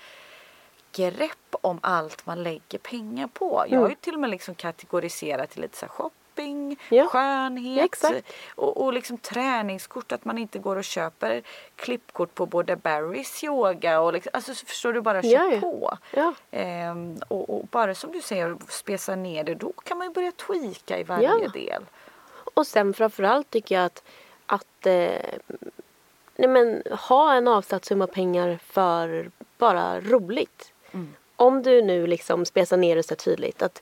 [0.99, 3.65] grepp om allt man lägger pengar på.
[3.67, 3.97] Jag har ju mm.
[4.01, 7.07] till och med liksom kategoriserat till lite så shopping, ja.
[7.07, 8.11] skönhet ja,
[8.55, 10.11] och, och liksom träningskort.
[10.11, 11.43] Att man inte går och köper
[11.75, 15.97] klippkort på både Barrys yoga och liksom, alltså förstår du bara kör ja, på.
[16.51, 20.31] Ehm, och, och, bara som du säger spesa ner det då kan man ju börja
[20.31, 21.85] tweaka i varje del.
[22.53, 24.03] Och sen framförallt tycker jag att
[24.51, 25.39] att eh,
[26.35, 30.73] nej men, ha en avsatt summa pengar för bara roligt.
[30.93, 31.13] Mm.
[31.35, 33.81] Om du nu liksom spesar ner det så tydligt att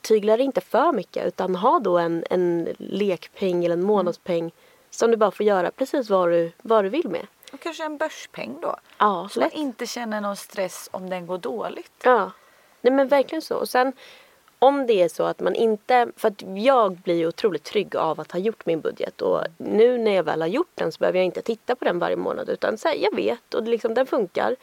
[0.00, 3.86] tygla det inte för mycket utan ha då en, en lekpeng eller en mm.
[3.86, 4.52] månadspeng mm.
[4.90, 7.26] som du bara får göra precis vad du, vad du vill med.
[7.52, 8.76] Och kanske en börspeng då.
[8.98, 9.54] Ja, så lätt.
[9.54, 11.92] man inte känner någon stress om den går dåligt.
[12.04, 12.30] Ja,
[12.80, 13.56] nej men verkligen så.
[13.56, 13.92] Och sen
[14.58, 18.20] om det är så att man inte, för att jag blir ju otroligt trygg av
[18.20, 21.18] att ha gjort min budget och nu när jag väl har gjort den så behöver
[21.18, 24.06] jag inte titta på den varje månad utan så här, jag vet och liksom den
[24.06, 24.56] funkar.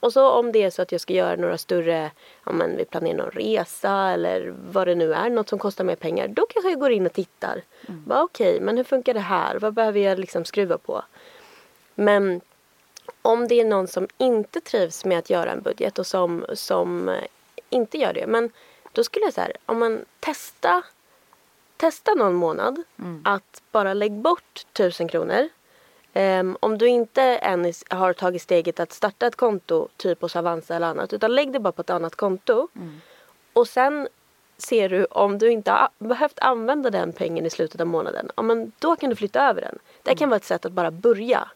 [0.00, 2.10] Och så om det är så att jag ska göra några större,
[2.44, 5.96] ja men vi planerar någon resa eller vad det nu är, något som kostar mer
[5.96, 7.62] pengar, då kanske jag går in och tittar.
[7.88, 8.04] Mm.
[8.10, 9.58] Okej, okay, men hur funkar det här?
[9.58, 11.02] Vad behöver jag liksom skruva på?
[11.94, 12.40] Men
[13.22, 17.16] om det är någon som inte trivs med att göra en budget och som, som
[17.70, 18.50] inte gör det, men
[18.92, 20.82] då skulle jag så här, om man testa,
[21.76, 23.22] testa någon månad mm.
[23.24, 25.48] att bara lägg bort tusen kronor.
[26.14, 30.76] Um, om du inte än har tagit steget att starta ett konto typ hos Avanza
[30.76, 32.68] eller annat utan lägg det bara på ett annat konto.
[32.76, 33.00] Mm.
[33.52, 34.08] Och sen
[34.58, 38.30] ser du om du inte har behövt använda den pengen i slutet av månaden.
[38.36, 39.78] Ja, men då kan du flytta över den.
[40.02, 40.30] Det kan mm.
[40.30, 41.48] vara ett sätt att bara börja.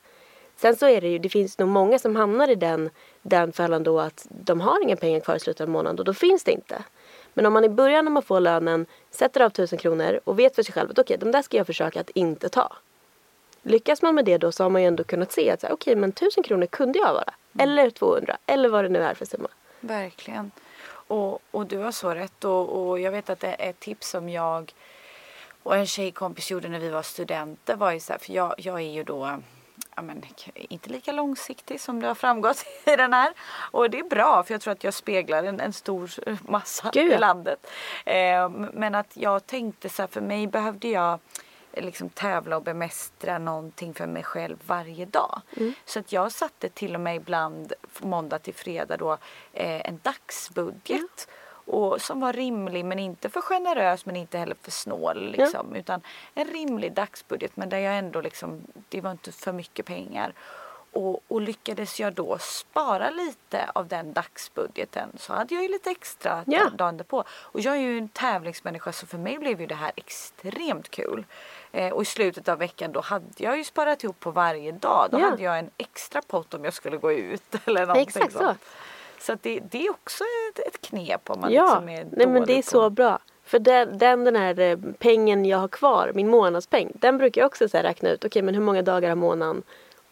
[0.56, 2.90] Sen så är det ju, det finns nog många som hamnar i den,
[3.22, 6.14] den fällan då att de har inga pengar kvar i slutet av månaden och då
[6.14, 6.84] finns det inte.
[7.34, 10.54] Men om man i början när man får lönen sätter av tusen kronor och vet
[10.54, 12.76] för sig själv att okej, okay, de där ska jag försöka att inte ta.
[13.66, 15.96] Lyckas man med det då så har man ju ändå kunnat se att okej, okay,
[15.96, 17.34] men tusen kronor kunde jag vara.
[17.54, 17.68] Mm.
[17.68, 19.48] Eller 200 eller vad det nu är för summa.
[19.80, 20.50] Verkligen.
[20.86, 24.08] Och, och du har så rätt och, och jag vet att det är ett tips
[24.08, 24.72] som jag
[25.62, 28.80] och en tjejkompis gjorde när vi var studenter var ju så här, för jag, jag
[28.80, 29.40] är ju då
[29.96, 30.22] ja, men,
[30.54, 33.32] inte lika långsiktig som det har framgått i den här.
[33.70, 36.10] Och det är bra för jag tror att jag speglar en, en stor
[36.50, 37.12] massa Gud.
[37.12, 37.66] i landet.
[38.04, 41.18] Eh, men att jag tänkte så här, för mig behövde jag
[41.76, 45.42] liksom tävla och bemästra någonting för mig själv varje dag.
[45.56, 45.74] Mm.
[45.84, 49.12] Så att jag satte till och med ibland måndag till fredag då
[49.52, 51.00] eh, en dagsbudget.
[51.28, 55.30] Mm och som var rimlig men inte för generös men inte heller för snål.
[55.30, 55.78] Liksom, ja.
[55.78, 56.00] Utan
[56.34, 60.32] en rimlig dagsbudget men där jag ändå liksom, det var inte för mycket pengar.
[60.92, 65.90] Och, och, lyckades jag då spara lite av den dagsbudgeten så hade jag ju lite
[65.90, 66.70] extra ja.
[66.70, 67.24] dagen på.
[67.28, 71.24] Och jag är ju en tävlingsmänniska så för mig blev ju det här extremt kul.
[71.74, 75.08] Eh, och i slutet av veckan då hade jag ju sparat ihop på varje dag.
[75.10, 75.24] Då ja.
[75.24, 78.58] hade jag en extra pott om jag skulle gå ut eller någonting Exakt sånt.
[79.18, 79.32] Så.
[79.32, 82.46] Så det, det är också ett, ett knep om man ja, liksom är nej men
[82.46, 82.68] det är på.
[82.68, 83.18] så bra.
[83.44, 87.46] För den, den, den här eh, pengen jag har kvar, min månadspeng, den brukar jag
[87.46, 88.18] också så räkna ut.
[88.18, 89.62] Okej, okay, men hur många dagar har månaden?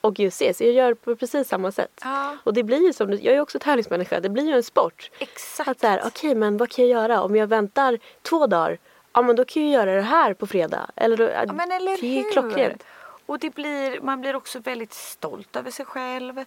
[0.00, 2.00] Och just det, så jag gör på precis samma sätt.
[2.04, 2.36] Ja.
[2.44, 5.10] Och det blir ju som, jag är också tävlingsmänniska, det blir ju en sport.
[5.18, 5.68] Exakt.
[5.68, 8.78] Att så här, okej okay, men vad kan jag göra om jag väntar två dagar?
[9.12, 10.90] Ja men då kan jag göra det här på fredag.
[10.96, 12.84] Eller då, ja, men eller det är klockrent.
[13.26, 16.38] Och det blir, man blir också väldigt stolt över sig själv.
[16.38, 16.44] Um,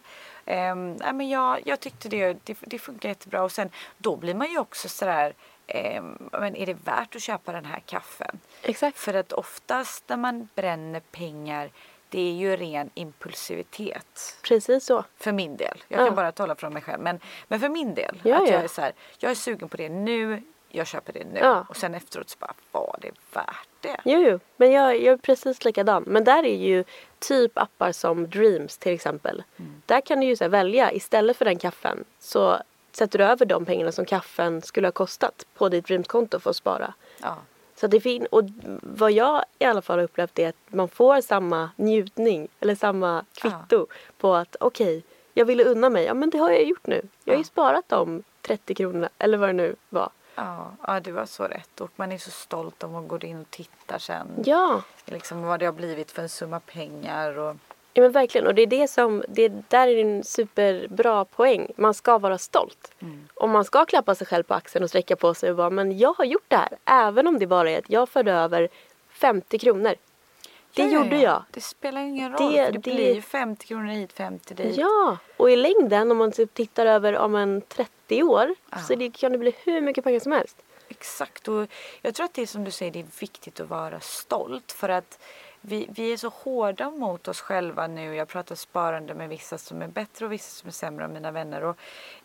[1.00, 4.50] ja, men jag, jag tyckte det, det, det funkar jättebra och sen då blir man
[4.50, 5.34] ju också sådär
[5.98, 8.40] um, men är det värt att köpa den här kaffen?
[8.62, 8.98] Exakt.
[8.98, 11.70] För att oftast när man bränner pengar
[12.08, 14.38] det är ju ren impulsivitet.
[14.42, 15.04] Precis så.
[15.16, 15.84] För min del.
[15.88, 16.12] Jag kan Ja.
[16.12, 17.02] bara tala från mig själv.
[17.02, 18.20] Men, men för min del.
[18.24, 18.64] Ja, att jag ja.
[18.64, 20.42] är så här, jag är sugen på det nu.
[20.76, 21.40] Jag köper det nu.
[21.40, 21.66] Ja.
[21.68, 23.96] Och sen efteråt så bara, var det värt det?
[24.04, 24.40] Jo, jo.
[24.56, 26.04] Men jag, jag är precis likadan.
[26.06, 26.84] Men där är ju
[27.18, 29.42] typ appar som Dreams till exempel.
[29.86, 32.58] Där kan du ju här välja istället för den kaffen så
[32.92, 36.56] sätter du över de pengarna som kaffen skulle ha kostat på ditt Dreams-konto för att
[36.56, 36.94] spara.
[37.22, 37.36] Ja.
[37.76, 38.42] Så det är fin och
[38.82, 43.24] vad jag i alla fall har upplevt är att man får samma njutning eller samma
[43.34, 43.86] kvitto
[44.18, 45.02] på att okej,
[45.34, 46.04] jag ville unna mig.
[46.04, 47.02] Ja men det har jag gjort nu.
[47.24, 47.46] Jag har ju Ja.
[47.46, 50.10] sparat de 30 kronorna eller vad det nu var.
[50.36, 51.80] Ja, ja, du har så rätt.
[51.80, 54.26] Och man är så stolt om man går in och tittar sen.
[54.44, 57.38] Ja, Liksom vad det har blivit för en summa pengar.
[57.38, 57.56] Och,
[57.92, 61.72] Ja men verkligen och det är det som, det där är en superbra poäng.
[61.76, 62.92] Man ska vara stolt.
[63.34, 65.98] Och man ska klappa sig själv på axeln och sträcka på sig och bara men
[65.98, 66.68] jag har gjort det här.
[66.84, 68.68] Även om det bara är att jag förde över
[69.08, 69.94] 50 kronor.
[70.74, 71.22] Det Ja, gjorde ja.
[71.22, 71.42] jag.
[71.50, 72.52] Det spelar ingen roll.
[72.52, 74.76] Det, det- blir ju 50 kronor hit, 50 dit.
[74.76, 78.78] Ja, och i längden om man typ tittar över om en 30 år Ja.
[78.78, 80.56] så det kan det bli hur mycket pengar som helst.
[80.88, 81.48] Exakt.
[81.48, 81.66] Och
[82.02, 84.72] jag tror att det är som du säger, det är viktigt att vara stolt.
[84.72, 85.18] För att
[85.68, 88.14] vi, vi är så hårda mot oss själva nu.
[88.14, 91.30] Jag pratar sparande med vissa som är bättre och vissa som är sämre av mina
[91.30, 91.64] vänner.
[91.64, 91.76] Och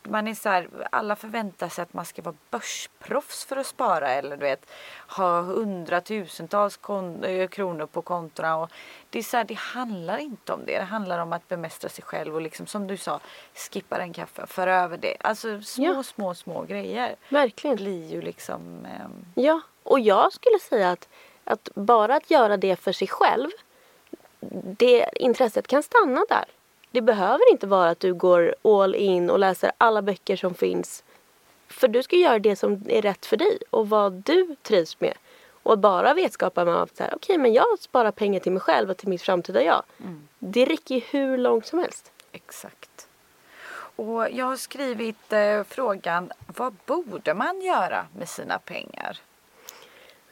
[0.04, 4.10] man är så här, alla förväntar sig att man ska vara börsproffs för att spara.
[4.10, 4.66] Eller du vet,
[5.08, 8.58] ha hundratusentals kon- eh, kronor på kontona.
[8.58, 8.72] Och
[9.10, 10.78] det, är så här, det handlar inte om det.
[10.78, 13.20] Det handlar om att bemästra sig själv och liksom som du sa,
[13.72, 15.18] skippa den kaffen, föra över det.
[15.20, 16.04] Alltså små, Ja.
[16.04, 17.76] små, små grejer Verkligen.
[17.76, 18.86] blir ju liksom...
[18.86, 21.10] ehm, Ja, och jag skulle säga att,
[21.44, 23.50] att bara att göra det för sig själv,
[24.78, 26.46] det intresset kan stanna där.
[26.92, 31.04] Det behöver inte vara att du går all in och läser alla böcker som finns.
[31.68, 35.14] För du ska göra det som är rätt för dig och vad du trivs med.
[35.64, 39.10] Och bara vetskapen av att okej men jag sparar pengar till mig själv och till
[39.10, 39.84] mitt framtida jag.
[40.40, 42.12] Det räcker ju hur långt som helst.
[42.32, 43.08] Exakt.
[43.96, 49.18] Och jag har skrivit eh, frågan vad borde man göra med sina pengar?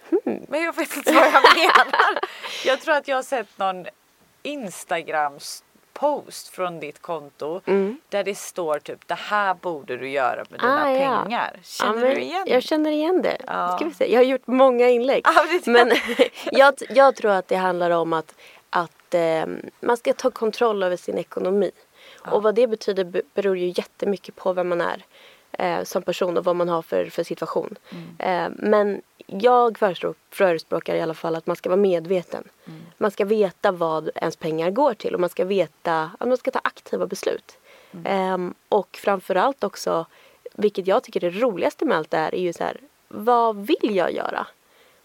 [0.10, 0.46] Hmm.
[0.48, 2.20] Men jag vet inte vad jag menar.
[2.66, 3.86] jag tror att jag har sett någon
[4.44, 7.62] Instagrams post från ditt konto
[8.10, 11.02] där det står typ det här borde du göra med dina Mm.
[11.02, 11.24] Ah, ja.
[11.24, 11.60] pengar.
[11.64, 13.38] Känner Ja, du igen Jag känner igen det.
[13.48, 13.76] Ja.
[13.76, 14.12] Ska vi se.
[14.14, 15.22] Jag har gjort många inlägg.
[15.26, 15.92] Ja, det- men
[16.52, 18.36] jag, jag tror att det handlar om att,
[18.70, 19.46] att eh,
[19.80, 21.72] man ska ta kontroll över sin ekonomi.
[22.32, 25.06] Och vad det betyder be- beror ju jättemycket på vem man är
[25.52, 27.76] eh, som person och vad man har för, för situation.
[28.20, 32.44] Eh, men jag förespråk- förespråkar i alla fall att man ska vara medveten.
[32.98, 36.52] Man ska veta vad ens pengar går till och man ska veta att man ska
[36.52, 37.58] ta aktiva beslut.
[38.06, 40.06] Ehm, och framförallt också,
[40.54, 43.56] vilket jag tycker är det roligaste med allt det här, är ju så här, vad
[43.68, 44.48] vill jag göra?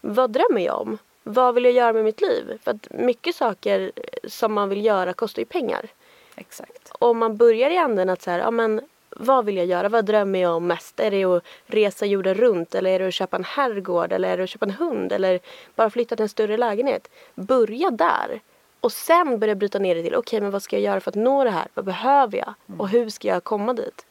[0.01, 0.97] Vad drömmer jag om?
[1.23, 2.59] Vad vill jag göra med mitt liv?
[2.63, 3.91] För att mycket saker
[4.27, 5.87] som man vill göra kostar ju pengar.
[6.35, 6.91] Exakt.
[6.99, 8.81] Om man börjar i änden att så här, ja men
[9.19, 9.89] vad vill jag göra?
[9.89, 10.99] Vad drömmer jag om mest?
[10.99, 14.37] Är det att resa jorden runt eller är det att köpa en herrgård eller är
[14.37, 15.39] det att köpa en hund eller
[15.75, 17.09] bara flytta till en större lägenhet?
[17.35, 18.41] Börja där.
[18.79, 21.15] Och sen börja bryta ner det till, okej men vad ska jag göra för att
[21.15, 21.67] nå det här?
[21.73, 22.53] Vad behöver jag?
[22.77, 24.05] Och hur ska jag komma dit?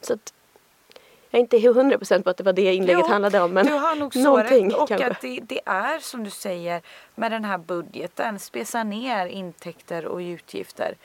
[0.00, 0.32] Så att
[1.30, 3.66] jag är inte hundra procent på att det var det inlägget Jo, handlade om men
[3.66, 4.76] du har nog någonting rätt.
[4.76, 5.06] Och kanske.
[5.06, 6.82] att det, det är som du säger
[7.14, 8.38] med den här budgeten.
[8.38, 10.96] Spesa ner intäkter och utgifter.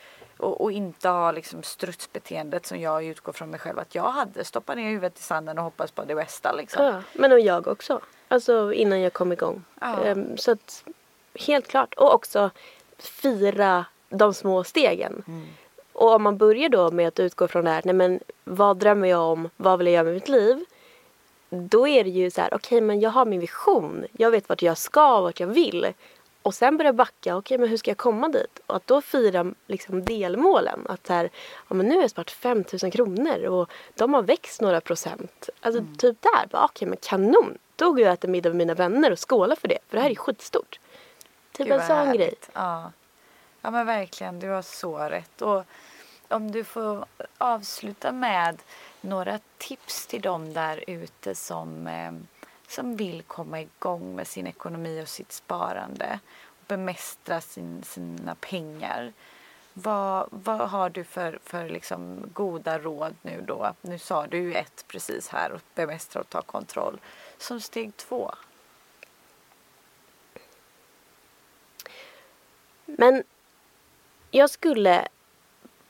[0.43, 4.45] Och, och inte ha liksom strutsbeteendet som jag utgår från mig själv att jag hade.
[4.45, 6.85] Stoppa ner huvudet i sanden och hoppas på det bästa liksom.
[6.85, 7.99] Ja, men och jag också.
[8.27, 9.63] Alltså innan jag kom igång.
[9.81, 10.03] Ja.
[10.03, 10.83] Ehm, så att
[11.39, 11.93] helt klart.
[11.93, 12.49] Och också
[12.97, 15.23] fira de små stegen.
[15.93, 19.07] Och om man börjar då med att utgå från det här, nej men vad drömmer
[19.07, 20.65] jag om, vad vill jag göra med mitt liv?
[21.49, 24.61] Då är det ju så här, okej men jag har min vision, jag vet vart
[24.61, 25.93] jag ska, vart jag vill.
[26.43, 28.59] Och sen börja backa, okej men hur ska jag komma dit?
[28.65, 30.85] Och att då fira liksom delmålen.
[30.89, 31.29] Att så här,
[31.69, 35.49] ja men nu har jag sparat 5000 kronor och de har växt några procent.
[35.61, 37.57] Alltså typ där, bara, okej men kanon.
[37.75, 39.77] Då går jag och äter middag med mina vänner och skålar för det.
[39.89, 40.79] För det här är skitstort.
[41.51, 42.19] Typ Gud, en sån härligt.
[42.19, 42.35] grej.
[42.53, 42.91] Ja.
[43.61, 45.41] ja men verkligen, du har så rätt.
[45.41, 45.63] Och
[46.27, 47.05] om du får
[47.37, 48.61] avsluta med
[49.01, 52.11] några tips till dem där ute som, eh,
[52.73, 56.19] som vill komma igång med sin ekonomi och sitt sparande.
[56.45, 59.13] Och bemästra sin, sina pengar.
[59.73, 63.73] Vad, vad har du för, för liksom goda råd nu då?
[63.81, 66.99] Nu sa du ju ett precis här och bemästra och ta kontroll.
[67.37, 68.31] Som steg två.
[72.85, 73.23] Men
[74.31, 75.07] jag skulle,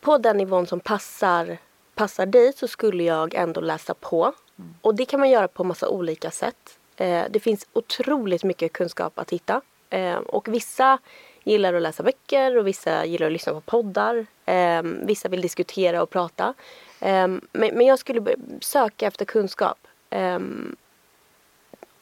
[0.02, 1.58] på den nivån som passar,
[1.96, 4.34] passar dig så skulle jag ändå läsa på.
[4.60, 4.74] Mm.
[4.82, 6.80] Och det kan man göra på massa olika sätt.
[6.96, 9.62] Eh, det finns otroligt mycket kunskap att hitta.
[9.90, 11.00] Eh, och vissa
[11.44, 14.26] gillar att läsa böcker och vissa gillar att lyssna på poddar.
[14.46, 16.54] Eh, vissa vill diskutera och prata.
[17.00, 19.88] Eh, men, men jag skulle söka efter kunskap.
[20.10, 20.40] Eh,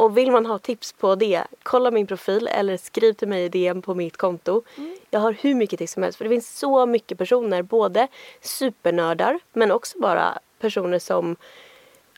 [0.02, 3.50] och vill man ha tips på det, kolla min profil eller skriv till mig i
[3.50, 4.64] DM på mitt konto.
[4.78, 4.98] Mm.
[5.10, 8.08] Jag har hur mycket tips som helst för det finns så mycket personer, både
[8.42, 11.36] supernördar men också bara personer som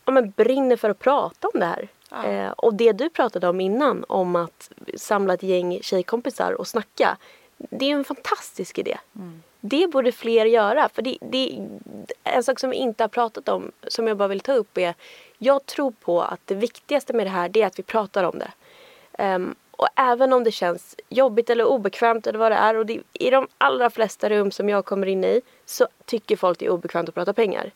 [0.05, 1.87] ja, men brinner för att prata om det här.
[2.09, 2.25] Ja.
[2.25, 7.17] Eh, och det du pratade om innan, om att samla ett gäng tjejkompisar och snacka.
[7.57, 8.97] Det är en fantastisk idé.
[9.15, 9.43] Mm.
[9.59, 10.89] Det borde fler göra.
[10.89, 11.67] För det, det,
[12.23, 14.93] en sak som vi inte har pratat om, som jag bara vill ta upp är
[15.37, 18.39] jag tror på att det viktigaste med det här det är att vi pratar om
[18.39, 18.51] det.
[19.23, 22.99] Um, och även om det känns jobbigt eller obekvämt eller vad det är och det,
[23.13, 26.69] i de allra flesta rum som jag kommer in i så tycker folk det är
[26.69, 27.71] obekvämt att prata pengar.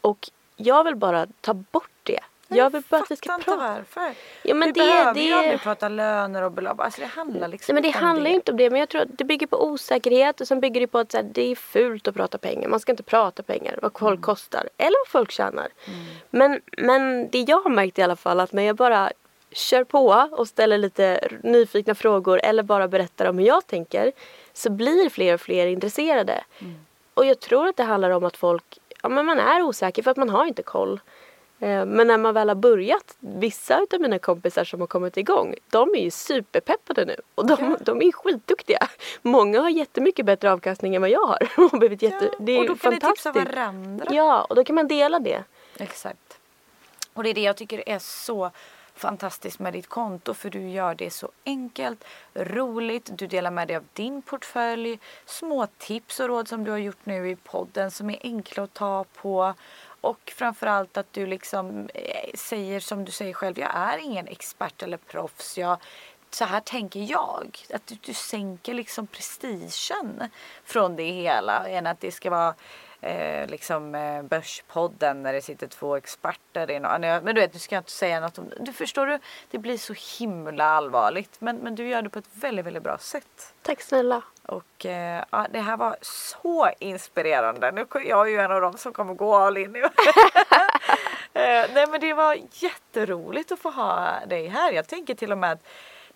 [0.00, 0.30] Och
[0.62, 2.20] jag vill bara ta bort det.
[2.48, 3.56] Jag vill bara att vi ska prata.
[3.56, 4.14] varför.
[4.42, 5.20] Ja, men vi det, behöver det...
[5.20, 6.80] ju aldrig prata löner och belopp.
[6.80, 8.70] Alltså det handlar liksom Nej, men det handlar ju inte om det.
[8.70, 11.22] Men jag tror att det bygger på osäkerhet och sen bygger det på att här,
[11.22, 12.68] det är fult att prata pengar.
[12.68, 14.22] Man ska inte prata pengar, vad folk mm.
[14.22, 15.68] kostar eller vad folk tjänar.
[15.84, 16.00] Mm.
[16.30, 19.12] Men, men det jag har märkt i alla fall att när jag bara
[19.52, 24.12] kör på och ställer lite nyfikna frågor eller bara berättar om hur jag tänker
[24.52, 26.44] så blir fler och fler intresserade.
[26.58, 26.74] Mm.
[27.14, 30.10] Och jag tror att det handlar om att folk, ja men man är osäker för
[30.10, 31.00] att man har inte koll.
[31.62, 35.54] Eh, men när man väl har börjat, vissa av mina kompisar som har kommit igång,
[35.70, 37.16] de är ju superpeppade nu.
[37.34, 37.76] Och de, ja.
[37.80, 38.88] de är skitduktiga.
[39.22, 41.48] Många har jättemycket bättre avkastning än vad jag har.
[41.56, 42.36] Och, jätte, ja.
[42.38, 44.06] det är och då kan ni tipsa varandra.
[44.10, 45.44] Ja, och då kan man dela det.
[45.78, 46.38] Exakt.
[47.14, 48.50] Och det är det jag tycker är så
[48.94, 53.76] fantastiskt med ditt konto för du gör det så enkelt, roligt, du delar med dig
[53.76, 58.10] av din portfölj, små tips och råd som du har gjort nu i podden som
[58.10, 59.54] är enkla att ta på
[60.02, 64.82] och framförallt att du liksom eh, säger som du säger själv, jag är ingen expert
[64.82, 65.58] eller proffs.
[65.58, 65.78] Jag,
[66.30, 67.58] så här tänker jag.
[67.74, 70.30] Att du, du sänker liksom prestigen
[70.64, 72.54] från det hela än att det ska vara
[73.02, 77.58] eh, liksom eh, Börspodden när det sitter två experter i någon, Men du vet, nu
[77.58, 78.56] ska jag inte säga något om det.
[78.60, 79.18] Du förstår du,
[79.50, 81.40] det blir så himla allvarligt.
[81.40, 83.54] Men, men du gör det på ett väldigt, väldigt bra sätt.
[83.62, 84.22] Tack snälla.
[84.42, 87.72] Och eh, ja, det här var så inspirerande.
[87.72, 89.82] Nu, jag är ju en av dem som kommer gå all in nu.
[91.32, 94.72] eh, nej men det var jätteroligt att få ha dig här.
[94.72, 95.66] Jag tänker till och med att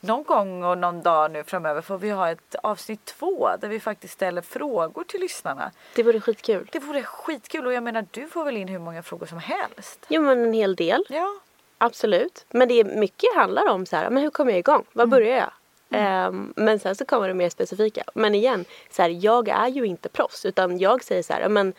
[0.00, 3.80] någon gång och någon dag nu framöver får vi ha ett avsnitt två där vi
[3.80, 5.70] faktiskt ställer frågor till lyssnarna.
[5.94, 6.68] Det vore skitkul.
[6.72, 10.06] Det vore skitkul och jag menar du får väl in hur många frågor som helst.
[10.08, 11.04] Jo men en hel del.
[11.08, 11.34] Ja.
[11.78, 12.46] Absolut.
[12.50, 14.84] Men det är mycket handlar om så här, men hur kommer jag igång?
[14.92, 15.10] Var mm.
[15.10, 15.50] börjar jag?
[15.90, 16.34] Mm.
[16.34, 18.02] Um, men sen så kommer det mer specifika.
[18.14, 21.74] Men igen, så här, jag är ju inte proffs utan jag säger så här, men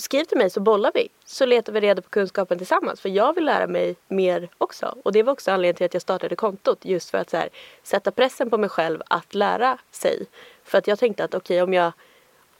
[0.00, 1.08] skriv till mig så bollar vi.
[1.24, 3.00] Så letar vi reda på kunskapen tillsammans.
[3.00, 4.98] För jag vill lära mig mer också.
[5.04, 6.78] Och det var också anledningen till att jag startade kontot.
[6.82, 7.48] Just för att här,
[7.82, 10.26] sätta pressen på mig själv att lära sig.
[10.64, 11.92] För att jag tänkte att okej okay, om jag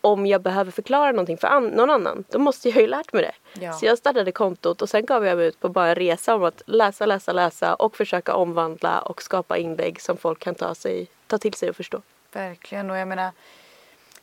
[0.00, 3.22] om jag behöver förklara någonting för an någon annan då måste jag ju lärt mig
[3.22, 3.60] det.
[3.62, 3.72] Ja.
[3.72, 6.44] Så jag startade kontot och sen gav jag mig ut på bara en resa om
[6.44, 11.06] att läsa, läsa, läsa och försöka omvandla och skapa inlägg som folk kan ta, sig,
[11.26, 12.02] ta till sig och förstå.
[12.32, 13.30] Verkligen och jag menar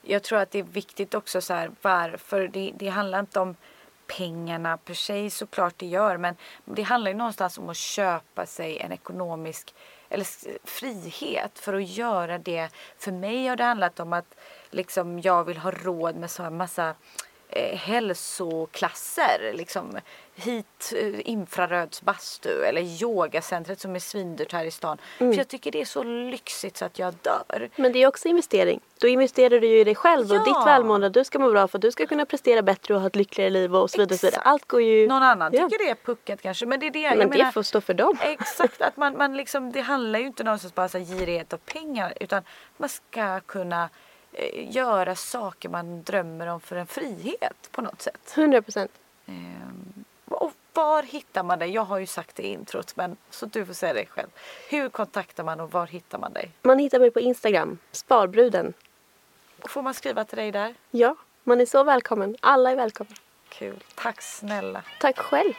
[0.05, 2.47] jag tror att det är viktigt också så här varför.
[2.47, 3.55] Det, det handlar inte om
[4.07, 6.35] pengarna per se såklart det gör men
[6.65, 9.73] det handlar ju någonstans om att köpa sig en ekonomisk
[10.09, 10.27] eller
[10.67, 12.69] frihet för att göra det.
[12.97, 14.35] För mig har det handlat om att
[14.69, 16.95] liksom jag vill ha råd med så här massa
[17.55, 19.53] eh, hälsoklasser.
[19.53, 19.99] Liksom,
[20.35, 24.97] hit eh, infrarödsbastu eller yogacentret som är svindyrt här i stan.
[25.19, 25.33] Mm.
[25.33, 27.69] För jag tycker det är så lyxigt så att jag dör.
[27.75, 28.79] Men det är också investering.
[28.99, 30.39] Då investerar du ju i dig själv ja.
[30.39, 31.09] och ditt välmående.
[31.09, 33.49] Du ska må bra för att du ska kunna prestera bättre och ha ett lyckligare
[33.49, 34.17] liv och så vidare.
[34.17, 35.07] Så Allt går ju...
[35.07, 35.69] Någon annan ja.
[35.69, 37.09] tycker det är puckat kanske men det är det.
[37.09, 38.17] Men det menar, får stå för dem.
[38.21, 42.13] Exakt, att man, man liksom, det handlar ju inte någonstans bara om girighet och pengar
[42.19, 42.43] utan
[42.77, 43.89] man ska kunna
[44.53, 48.33] göra saker man drömmer om för en frihet på något sätt.
[48.35, 48.91] 100 procent.
[49.25, 51.69] Um, och var hittar man dig?
[51.69, 54.29] Jag har ju sagt det i introt men så du får säga det själv.
[54.69, 56.51] Hur kontaktar man och var hittar man dig?
[56.61, 58.73] Man hittar mig på Instagram, Sparbruden.
[59.61, 60.75] Och får man skriva till dig där?
[60.91, 62.35] Ja, man är så välkommen.
[62.39, 63.15] Alla är välkomna.
[63.49, 63.83] Kul.
[63.95, 64.83] Tack snälla.
[64.99, 65.53] Tack själv.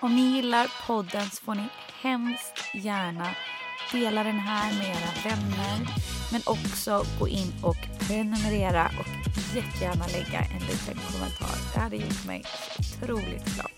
[0.00, 1.68] Om ni gillar podden så får ni
[2.00, 3.30] hemskt gärna
[3.92, 9.08] dela den här med era vänner men också gå in och prenumerera och
[9.56, 11.56] jättegärna lägga en liten kommentar.
[11.74, 12.44] Det hade gjort mig
[12.78, 13.77] otroligt glad.